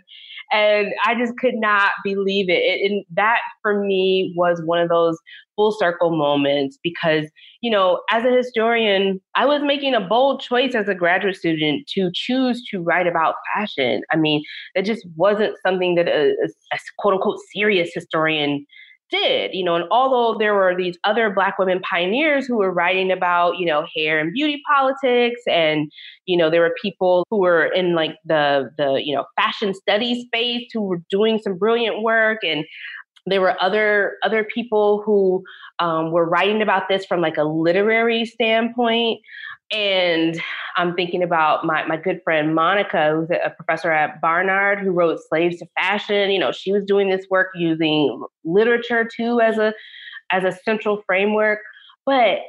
And 0.51 0.87
I 1.05 1.15
just 1.15 1.37
could 1.37 1.55
not 1.55 1.91
believe 2.03 2.49
it. 2.49 2.53
it. 2.53 2.91
And 2.91 3.05
that 3.13 3.39
for 3.61 3.83
me 3.83 4.33
was 4.35 4.61
one 4.65 4.79
of 4.79 4.89
those 4.89 5.17
full 5.55 5.71
circle 5.71 6.15
moments 6.15 6.79
because, 6.81 7.25
you 7.61 7.69
know, 7.69 8.01
as 8.09 8.23
a 8.23 8.31
historian, 8.31 9.19
I 9.35 9.45
was 9.45 9.61
making 9.63 9.93
a 9.93 10.01
bold 10.01 10.41
choice 10.41 10.73
as 10.73 10.87
a 10.87 10.95
graduate 10.95 11.35
student 11.35 11.87
to 11.95 12.09
choose 12.13 12.63
to 12.71 12.81
write 12.81 13.07
about 13.07 13.35
fashion. 13.53 14.01
I 14.11 14.15
mean, 14.15 14.41
it 14.75 14.83
just 14.83 15.05
wasn't 15.15 15.55
something 15.65 15.95
that 15.95 16.07
a, 16.07 16.31
a 16.73 16.79
quote 16.97 17.15
unquote 17.15 17.39
serious 17.53 17.91
historian 17.93 18.65
did, 19.09 19.51
you 19.53 19.63
know, 19.63 19.75
and 19.75 19.85
although 19.91 20.37
there 20.37 20.53
were 20.53 20.75
these 20.75 20.97
other 21.03 21.29
Black 21.29 21.57
women 21.59 21.79
pioneers 21.81 22.45
who 22.45 22.57
were 22.57 22.71
writing 22.71 23.11
about, 23.11 23.57
you 23.57 23.65
know, 23.65 23.85
hair 23.95 24.19
and 24.19 24.33
beauty 24.33 24.61
politics, 24.67 25.41
and 25.47 25.91
you 26.25 26.37
know, 26.37 26.49
there 26.49 26.61
were 26.61 26.75
people 26.81 27.25
who 27.29 27.39
were 27.39 27.65
in 27.65 27.95
like 27.95 28.15
the 28.25 28.69
the 28.77 29.01
you 29.03 29.15
know 29.15 29.25
fashion 29.35 29.73
studies 29.73 30.25
space 30.25 30.67
who 30.73 30.81
were 30.81 31.01
doing 31.09 31.39
some 31.39 31.57
brilliant 31.57 32.01
work, 32.03 32.39
and 32.43 32.65
there 33.25 33.41
were 33.41 33.61
other 33.61 34.17
other 34.23 34.43
people 34.43 35.01
who 35.05 35.43
um, 35.79 36.11
were 36.11 36.27
writing 36.27 36.61
about 36.61 36.89
this 36.89 37.05
from 37.05 37.21
like 37.21 37.37
a 37.37 37.43
literary 37.43 38.25
standpoint. 38.25 39.19
And 39.71 40.41
I'm 40.77 40.95
thinking 40.95 41.21
about 41.21 41.63
my, 41.63 41.85
my 41.85 41.95
good 41.95 42.21
friend 42.23 42.55
Monica, 42.55 43.11
who's 43.11 43.29
a 43.29 43.51
professor 43.51 43.91
at 43.91 44.19
Barnard, 44.19 44.79
who 44.79 44.91
wrote 44.91 45.19
Slaves 45.29 45.59
to 45.59 45.67
Fashion. 45.77 46.31
You 46.31 46.39
know, 46.39 46.51
she 46.51 46.71
was 46.71 46.83
doing 46.85 47.09
this 47.09 47.27
work 47.29 47.49
using 47.55 48.23
literature 48.43 49.07
too 49.15 49.41
as 49.41 49.57
a 49.57 49.73
as 50.31 50.43
a 50.43 50.57
central 50.63 51.03
framework. 51.05 51.59
But 52.05 52.39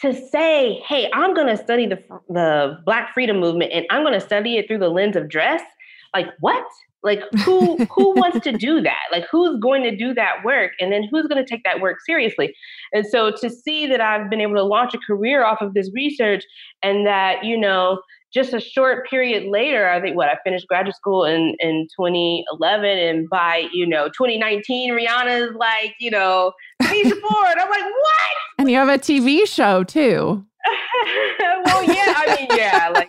to 0.00 0.14
say, 0.14 0.80
hey, 0.86 1.10
I'm 1.12 1.34
going 1.34 1.48
to 1.48 1.56
study 1.56 1.86
the 1.86 2.02
the 2.28 2.78
Black 2.84 3.12
freedom 3.12 3.40
movement 3.40 3.72
and 3.72 3.84
I'm 3.90 4.02
going 4.02 4.14
to 4.14 4.20
study 4.20 4.56
it 4.56 4.68
through 4.68 4.78
the 4.78 4.88
lens 4.88 5.16
of 5.16 5.28
dress, 5.28 5.62
like 6.14 6.28
what? 6.40 6.64
Like 7.02 7.20
who 7.44 7.76
who 7.94 8.14
wants 8.14 8.40
to 8.40 8.52
do 8.52 8.80
that? 8.82 9.02
Like 9.12 9.24
who's 9.30 9.58
going 9.60 9.82
to 9.84 9.96
do 9.96 10.14
that 10.14 10.44
work 10.44 10.72
and 10.80 10.92
then 10.92 11.04
who's 11.10 11.26
going 11.26 11.42
to 11.42 11.48
take 11.48 11.62
that 11.64 11.80
work 11.80 11.98
seriously? 12.04 12.54
And 12.92 13.06
so 13.06 13.30
to 13.40 13.48
see 13.48 13.86
that 13.86 14.00
I've 14.00 14.28
been 14.28 14.40
able 14.40 14.54
to 14.54 14.64
launch 14.64 14.94
a 14.94 14.98
career 14.98 15.44
off 15.44 15.60
of 15.60 15.74
this 15.74 15.90
research 15.94 16.42
and 16.82 17.06
that, 17.06 17.44
you 17.44 17.56
know, 17.56 18.00
just 18.32 18.52
a 18.52 18.60
short 18.60 19.08
period 19.08 19.44
later, 19.48 19.88
I 19.88 20.00
think 20.00 20.16
what 20.16 20.28
I 20.28 20.36
finished 20.44 20.66
graduate 20.68 20.96
school 20.96 21.24
in, 21.24 21.54
in 21.60 21.86
2011, 21.98 22.98
and 22.98 23.28
by 23.30 23.68
you 23.72 23.86
know 23.86 24.08
2019, 24.08 24.92
Rihanna's 24.92 25.54
like 25.54 25.94
you 25.98 26.10
know 26.10 26.52
Tanisha 26.82 27.18
Ford. 27.20 27.56
I'm 27.58 27.70
like, 27.70 27.84
what? 27.84 28.36
And 28.58 28.70
you 28.70 28.76
have 28.76 28.88
a 28.88 28.98
TV 28.98 29.46
show 29.46 29.82
too. 29.84 30.44
well, 31.64 31.84
yeah, 31.84 32.14
I 32.16 32.36
mean, 32.38 32.58
yeah, 32.58 32.90
like 32.94 33.07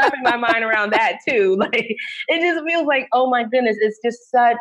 wrapping 0.00 0.22
my 0.22 0.36
mind 0.36 0.64
around 0.64 0.92
that 0.92 1.18
too. 1.28 1.56
Like 1.60 1.96
it 2.28 2.40
just 2.40 2.64
feels 2.64 2.86
like, 2.86 3.06
oh 3.12 3.28
my 3.28 3.44
goodness, 3.44 3.76
it's 3.80 3.98
just 4.02 4.30
such 4.30 4.56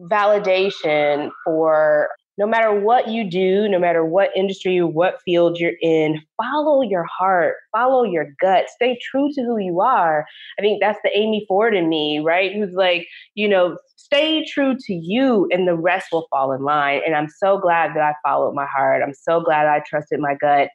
validation 0.00 1.30
for 1.44 2.08
no 2.38 2.46
matter 2.46 2.72
what 2.72 3.08
you 3.08 3.28
do, 3.28 3.68
no 3.68 3.78
matter 3.78 4.04
what 4.04 4.30
industry 4.36 4.82
what 4.82 5.18
field 5.24 5.58
you're 5.58 5.78
in, 5.82 6.20
follow 6.36 6.82
your 6.82 7.04
heart, 7.04 7.54
follow 7.72 8.04
your 8.04 8.26
gut, 8.40 8.66
stay 8.68 8.98
true 9.10 9.30
to 9.34 9.42
who 9.42 9.58
you 9.58 9.80
are. 9.80 10.26
I 10.58 10.62
think 10.62 10.80
that's 10.80 10.98
the 11.04 11.16
Amy 11.16 11.44
Ford 11.48 11.74
in 11.74 11.88
me, 11.88 12.20
right? 12.20 12.52
Who's 12.52 12.74
like, 12.74 13.06
you 13.34 13.48
know, 13.48 13.78
stay 13.96 14.44
true 14.44 14.76
to 14.78 14.94
you 14.94 15.48
and 15.52 15.66
the 15.66 15.76
rest 15.76 16.08
will 16.12 16.26
fall 16.30 16.52
in 16.52 16.62
line. 16.62 17.00
And 17.06 17.14
I'm 17.14 17.28
so 17.28 17.58
glad 17.58 17.94
that 17.94 18.02
I 18.02 18.14
followed 18.28 18.54
my 18.54 18.66
heart. 18.66 19.02
I'm 19.02 19.14
so 19.14 19.40
glad 19.40 19.66
I 19.66 19.82
trusted 19.88 20.20
my 20.20 20.34
gut 20.40 20.70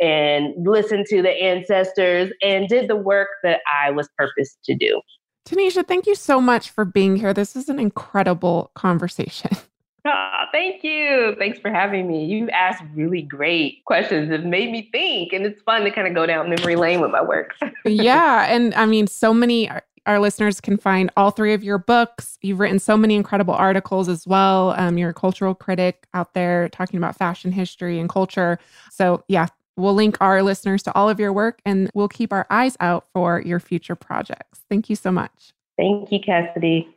and 0.00 0.54
listened 0.66 1.06
to 1.10 1.22
the 1.22 1.30
ancestors 1.30 2.32
and 2.42 2.68
did 2.68 2.88
the 2.88 2.96
work 2.96 3.28
that 3.42 3.60
I 3.80 3.90
was 3.90 4.08
purposed 4.16 4.58
to 4.64 4.74
do. 4.74 5.00
Tanisha, 5.46 5.86
thank 5.86 6.06
you 6.06 6.14
so 6.14 6.40
much 6.40 6.70
for 6.70 6.84
being 6.84 7.16
here. 7.16 7.34
This 7.34 7.56
is 7.56 7.68
an 7.68 7.78
incredible 7.78 8.70
conversation. 8.74 9.50
Oh, 10.06 10.44
thank 10.50 10.82
you. 10.82 11.36
Thanks 11.38 11.58
for 11.58 11.70
having 11.70 12.08
me. 12.08 12.24
You've 12.24 12.48
asked 12.48 12.82
really 12.94 13.20
great 13.20 13.84
questions 13.84 14.30
that 14.30 14.46
made 14.46 14.72
me 14.72 14.88
think, 14.90 15.34
and 15.34 15.44
it's 15.44 15.60
fun 15.62 15.82
to 15.82 15.90
kind 15.90 16.08
of 16.08 16.14
go 16.14 16.24
down 16.24 16.48
memory 16.48 16.74
lane 16.74 17.02
with 17.02 17.10
my 17.10 17.20
work. 17.20 17.54
yeah. 17.84 18.46
And 18.48 18.74
I 18.74 18.86
mean, 18.86 19.06
so 19.06 19.34
many 19.34 19.70
our 20.06 20.18
listeners 20.18 20.60
can 20.60 20.78
find 20.78 21.10
all 21.16 21.30
three 21.30 21.52
of 21.52 21.62
your 21.62 21.78
books. 21.78 22.38
You've 22.40 22.58
written 22.58 22.78
so 22.78 22.96
many 22.96 23.14
incredible 23.14 23.54
articles 23.54 24.08
as 24.08 24.26
well. 24.26 24.70
Um, 24.78 24.96
you're 24.96 25.10
a 25.10 25.14
cultural 25.14 25.54
critic 25.54 26.06
out 26.14 26.34
there 26.34 26.68
talking 26.70 26.96
about 26.96 27.16
fashion 27.16 27.52
history 27.52 27.98
and 27.98 28.08
culture. 28.08 28.58
So, 28.90 29.22
yeah, 29.28 29.48
We'll 29.80 29.94
link 29.94 30.16
our 30.20 30.42
listeners 30.42 30.82
to 30.84 30.94
all 30.94 31.08
of 31.08 31.18
your 31.18 31.32
work 31.32 31.60
and 31.64 31.90
we'll 31.94 32.08
keep 32.08 32.32
our 32.32 32.46
eyes 32.50 32.76
out 32.80 33.06
for 33.12 33.40
your 33.40 33.60
future 33.60 33.96
projects. 33.96 34.60
Thank 34.68 34.90
you 34.90 34.96
so 34.96 35.10
much. 35.10 35.52
Thank 35.76 36.12
you, 36.12 36.20
Cassidy. 36.20 36.88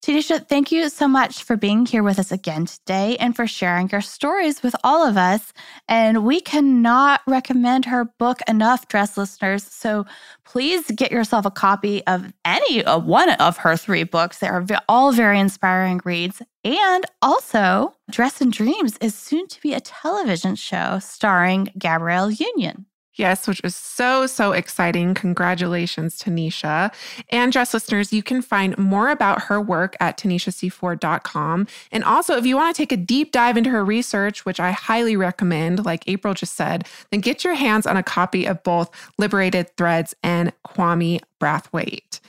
Tanisha, 0.00 0.46
thank 0.48 0.70
you 0.70 0.88
so 0.88 1.08
much 1.08 1.42
for 1.42 1.56
being 1.56 1.84
here 1.84 2.04
with 2.04 2.20
us 2.20 2.30
again 2.30 2.66
today 2.66 3.16
and 3.16 3.34
for 3.34 3.48
sharing 3.48 3.88
your 3.90 4.00
stories 4.00 4.62
with 4.62 4.76
all 4.84 5.04
of 5.04 5.16
us. 5.16 5.52
And 5.88 6.24
we 6.24 6.40
cannot 6.40 7.20
recommend 7.26 7.84
her 7.86 8.04
book 8.04 8.38
enough, 8.46 8.86
dress 8.86 9.16
listeners. 9.16 9.64
So 9.64 10.06
please 10.44 10.88
get 10.92 11.10
yourself 11.10 11.44
a 11.46 11.50
copy 11.50 12.06
of 12.06 12.32
any 12.44 12.82
one 12.84 13.30
of 13.30 13.56
her 13.58 13.76
three 13.76 14.04
books. 14.04 14.38
They 14.38 14.46
are 14.48 14.64
all 14.88 15.10
very 15.10 15.40
inspiring 15.40 16.00
reads. 16.04 16.40
And 16.64 17.04
also, 17.20 17.94
Dressed 18.08 18.40
in 18.40 18.50
Dreams 18.50 18.96
is 18.98 19.16
soon 19.16 19.48
to 19.48 19.60
be 19.60 19.74
a 19.74 19.80
television 19.80 20.54
show 20.54 21.00
starring 21.00 21.70
Gabrielle 21.76 22.30
Union. 22.30 22.86
Yes, 23.18 23.48
which 23.48 23.60
is 23.64 23.74
so, 23.74 24.26
so 24.26 24.52
exciting. 24.52 25.12
Congratulations, 25.12 26.22
Tanisha. 26.22 26.94
And 27.30 27.52
dress 27.52 27.74
listeners, 27.74 28.12
you 28.12 28.22
can 28.22 28.40
find 28.40 28.78
more 28.78 29.10
about 29.10 29.42
her 29.42 29.60
work 29.60 29.96
at 29.98 30.16
tanishacford.com. 30.16 31.66
And 31.90 32.04
also, 32.04 32.36
if 32.36 32.46
you 32.46 32.54
want 32.54 32.74
to 32.74 32.80
take 32.80 32.92
a 32.92 32.96
deep 32.96 33.32
dive 33.32 33.56
into 33.56 33.70
her 33.70 33.84
research, 33.84 34.46
which 34.46 34.60
I 34.60 34.70
highly 34.70 35.16
recommend, 35.16 35.84
like 35.84 36.04
April 36.06 36.32
just 36.32 36.54
said, 36.54 36.86
then 37.10 37.20
get 37.20 37.42
your 37.42 37.54
hands 37.54 37.88
on 37.88 37.96
a 37.96 38.04
copy 38.04 38.46
of 38.46 38.62
both 38.62 38.88
Liberated 39.18 39.76
Threads 39.76 40.14
and 40.22 40.52
Kwame 40.64 41.20
Brathwaite. 41.40 42.20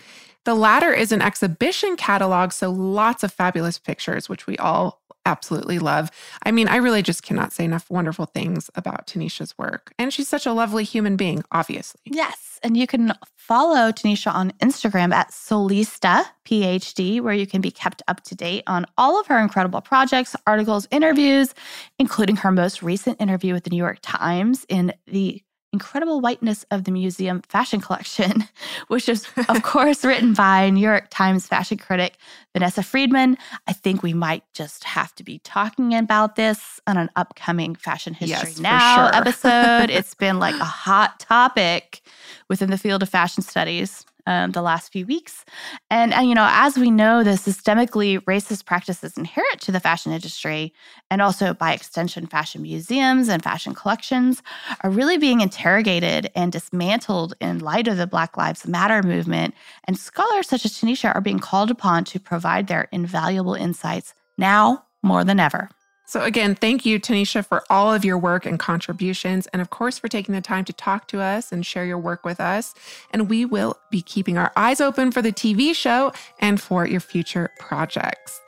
The 0.45 0.55
latter 0.55 0.93
is 0.93 1.11
an 1.11 1.21
exhibition 1.21 1.95
catalog, 1.95 2.51
so 2.51 2.71
lots 2.71 3.23
of 3.23 3.31
fabulous 3.31 3.77
pictures, 3.77 4.29
which 4.29 4.47
we 4.47 4.57
all 4.57 5.01
absolutely 5.25 5.79
love. 5.79 6.09
I 6.43 6.51
mean, 6.51 6.67
I 6.67 6.77
really 6.77 7.03
just 7.03 7.23
cannot 7.23 7.53
say 7.53 7.65
enough 7.65 7.89
wonderful 7.89 8.25
things 8.25 8.69
about 8.75 9.05
Tanisha's 9.05 9.57
work. 9.57 9.93
And 9.99 10.13
she's 10.13 10.27
such 10.27 10.45
a 10.45 10.53
lovely 10.53 10.83
human 10.83 11.17
being, 11.17 11.43
obviously. 11.51 12.01
Yes. 12.05 12.59
And 12.63 12.75
you 12.75 12.87
can 12.87 13.13
follow 13.35 13.91
Tanisha 13.91 14.33
on 14.33 14.51
Instagram 14.61 15.13
at 15.13 15.31
Soulista 15.31 16.25
PhD, 16.45 17.21
where 17.21 17.33
you 17.33 17.45
can 17.45 17.61
be 17.61 17.71
kept 17.71 18.01
up 18.07 18.23
to 18.23 18.35
date 18.35 18.63
on 18.67 18.85
all 18.97 19.19
of 19.19 19.27
her 19.27 19.39
incredible 19.39 19.81
projects, 19.81 20.35
articles, 20.47 20.87
interviews, 20.91 21.53
including 21.99 22.37
her 22.37 22.51
most 22.51 22.81
recent 22.81 23.21
interview 23.21 23.53
with 23.53 23.63
the 23.63 23.69
New 23.69 23.77
York 23.77 23.99
Times 24.01 24.65
in 24.67 24.93
the 25.05 25.41
incredible 25.71 26.19
whiteness 26.21 26.65
of 26.71 26.83
the 26.83 26.91
museum 26.91 27.41
fashion 27.43 27.79
collection, 27.79 28.45
which 28.87 29.07
is, 29.07 29.27
of 29.47 29.61
course, 29.63 30.03
written 30.03 30.33
by 30.33 30.69
New 30.69 30.81
York 30.81 31.07
Times 31.09 31.47
fashion 31.47 31.77
critic 31.77 32.17
Vanessa 32.53 32.83
Friedman. 32.83 33.37
I 33.67 33.73
think 33.73 34.01
we 34.01 34.13
might 34.13 34.43
just 34.53 34.83
have 34.83 35.13
to 35.15 35.23
be 35.23 35.39
talking 35.39 35.93
about 35.93 36.35
this 36.35 36.79
on 36.87 36.97
an 36.97 37.09
upcoming 37.15 37.75
Fashion 37.75 38.13
History 38.13 38.49
yes, 38.49 38.59
Now 38.59 39.07
sure. 39.07 39.15
episode. 39.21 39.89
it's 39.89 40.15
been 40.15 40.39
like 40.39 40.55
a 40.55 40.65
hot 40.65 41.19
topic 41.19 42.01
within 42.47 42.69
the 42.69 42.77
field 42.77 43.03
of 43.03 43.09
fashion 43.09 43.43
studies. 43.43 44.05
Um, 44.29 44.51
the 44.51 44.61
last 44.61 44.91
few 44.93 45.07
weeks. 45.07 45.43
And, 45.89 46.13
and, 46.13 46.29
you 46.29 46.35
know, 46.35 46.47
as 46.49 46.77
we 46.77 46.91
know, 46.91 47.23
the 47.23 47.31
systemically 47.31 48.19
racist 48.19 48.65
practices 48.65 49.17
inherent 49.17 49.59
to 49.61 49.71
the 49.71 49.79
fashion 49.79 50.11
industry, 50.11 50.71
and 51.09 51.19
also 51.19 51.55
by 51.55 51.73
extension, 51.73 52.27
fashion 52.27 52.61
museums 52.61 53.27
and 53.27 53.43
fashion 53.43 53.73
collections, 53.73 54.43
are 54.81 54.91
really 54.91 55.17
being 55.17 55.41
interrogated 55.41 56.29
and 56.35 56.51
dismantled 56.51 57.33
in 57.41 57.57
light 57.57 57.87
of 57.87 57.97
the 57.97 58.05
Black 58.05 58.37
Lives 58.37 58.67
Matter 58.67 59.01
movement. 59.01 59.55
And 59.85 59.97
scholars 59.97 60.47
such 60.47 60.63
as 60.63 60.73
Tanisha 60.73 61.13
are 61.15 61.21
being 61.21 61.39
called 61.39 61.71
upon 61.71 62.03
to 62.05 62.19
provide 62.19 62.67
their 62.67 62.87
invaluable 62.91 63.55
insights 63.55 64.13
now 64.37 64.85
more 65.01 65.23
than 65.23 65.39
ever. 65.39 65.69
So, 66.09 66.23
again, 66.23 66.55
thank 66.55 66.87
you, 66.87 66.99
Tanisha, 66.99 67.45
for 67.45 67.63
all 67.69 67.93
of 67.93 68.03
your 68.03 68.17
work 68.17 68.47
and 68.47 68.57
contributions. 68.57 69.45
And 69.53 69.61
of 69.61 69.69
course, 69.69 69.99
for 69.99 70.07
taking 70.07 70.33
the 70.33 70.41
time 70.41 70.65
to 70.65 70.73
talk 70.73 71.07
to 71.09 71.21
us 71.21 71.51
and 71.51 71.63
share 71.63 71.85
your 71.85 71.99
work 71.99 72.25
with 72.25 72.39
us. 72.39 72.73
And 73.11 73.29
we 73.29 73.45
will 73.45 73.77
be 73.91 74.01
keeping 74.01 74.35
our 74.35 74.51
eyes 74.55 74.81
open 74.81 75.11
for 75.11 75.21
the 75.21 75.31
TV 75.31 75.75
show 75.75 76.11
and 76.39 76.59
for 76.59 76.87
your 76.87 76.99
future 76.99 77.51
projects. 77.59 78.41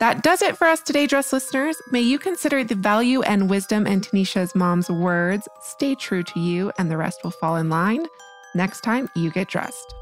That 0.00 0.22
does 0.22 0.40
it 0.40 0.56
for 0.56 0.66
us 0.66 0.80
today, 0.80 1.06
dress 1.06 1.34
listeners. 1.34 1.76
May 1.90 2.00
you 2.00 2.18
consider 2.18 2.64
the 2.64 2.76
value 2.76 3.20
and 3.20 3.50
wisdom 3.50 3.86
in 3.86 4.00
Tanisha's 4.00 4.54
mom's 4.54 4.88
words. 4.88 5.46
Stay 5.60 5.94
true 5.94 6.22
to 6.22 6.40
you, 6.40 6.72
and 6.78 6.90
the 6.90 6.96
rest 6.96 7.20
will 7.22 7.30
fall 7.30 7.56
in 7.56 7.68
line 7.68 8.06
next 8.54 8.80
time 8.80 9.10
you 9.14 9.30
get 9.30 9.48
dressed. 9.48 9.94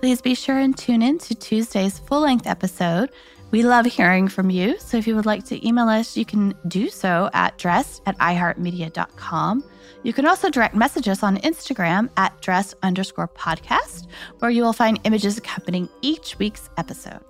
Please 0.00 0.20
be 0.20 0.34
sure 0.34 0.58
and 0.58 0.76
tune 0.76 1.00
in 1.00 1.16
to 1.20 1.34
Tuesday's 1.34 1.98
full 1.98 2.20
length 2.20 2.46
episode 2.46 3.10
we 3.54 3.62
love 3.62 3.86
hearing 3.86 4.26
from 4.26 4.50
you. 4.50 4.76
So 4.80 4.96
if 4.96 5.06
you 5.06 5.14
would 5.14 5.26
like 5.26 5.44
to 5.44 5.64
email 5.64 5.88
us, 5.88 6.16
you 6.16 6.24
can 6.24 6.54
do 6.66 6.90
so 6.90 7.30
at 7.32 7.56
dress 7.56 8.00
at 8.04 8.18
iheartmedia.com. 8.18 9.62
You 10.02 10.12
can 10.12 10.26
also 10.26 10.50
direct 10.50 10.74
message 10.74 11.06
us 11.06 11.22
on 11.22 11.36
Instagram 11.36 12.10
at 12.16 12.40
dress 12.40 12.74
underscore 12.82 13.28
podcast, 13.28 14.08
where 14.40 14.50
you 14.50 14.64
will 14.64 14.72
find 14.72 14.98
images 15.04 15.38
accompanying 15.38 15.88
each 16.02 16.36
week's 16.40 16.68
episode. 16.78 17.20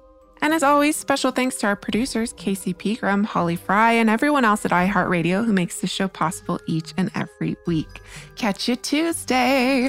And 0.41 0.55
as 0.55 0.63
always, 0.63 0.97
special 0.97 1.31
thanks 1.31 1.57
to 1.57 1.67
our 1.67 1.77
producers, 1.77 2.33
Casey 2.39 2.73
Pegram, 2.73 3.25
Holly 3.25 3.57
Fry, 3.57 3.93
and 3.93 4.09
everyone 4.09 4.47
else 4.47 4.65
at 4.65 4.71
iHeartRadio 4.71 5.45
who 5.45 5.53
makes 5.53 5.83
this 5.83 5.91
show 5.91 6.09
possible 6.09 6.59
each 6.67 6.95
and 6.97 7.11
every 7.15 7.55
week. 7.67 8.01
Catch 8.37 8.67
you 8.67 8.77
Tuesday. 8.77 9.89